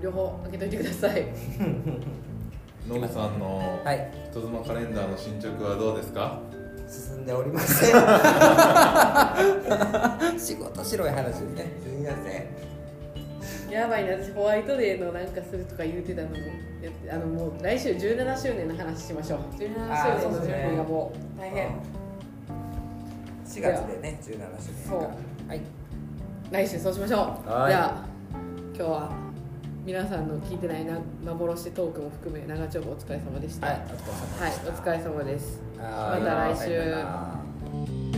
[0.01, 1.25] 両方開けといてください。
[2.87, 4.11] ノグさんのはい。
[4.31, 6.39] 人妻カレンダーの進捗はどうですか？
[6.89, 7.89] 進んでおりません。
[10.39, 11.71] 仕事白い話ですね。
[11.83, 12.45] すみません。
[13.71, 16.37] やばいな私ホワイトデーのなんかするとか言うてたのに。
[17.11, 19.39] あのもう来週17周年の話しましょう。
[19.55, 19.75] 17周年
[20.31, 21.39] の準備がもう。
[21.39, 21.67] 大変。
[23.45, 24.39] 4月でね17周年
[24.87, 25.01] そう。
[25.47, 25.61] はい。
[26.51, 27.49] 来週そうしましょう。
[27.49, 27.71] はい。
[27.71, 28.03] じゃあ
[28.75, 29.11] 今日は
[29.89, 33.65] 皆さんの聞いてないな幻トークも含め長丁場お疲れ様でした。
[33.65, 34.43] はいお疲れ様でした。
[34.43, 35.61] はいお疲れ様です。
[35.79, 38.08] はいまた来週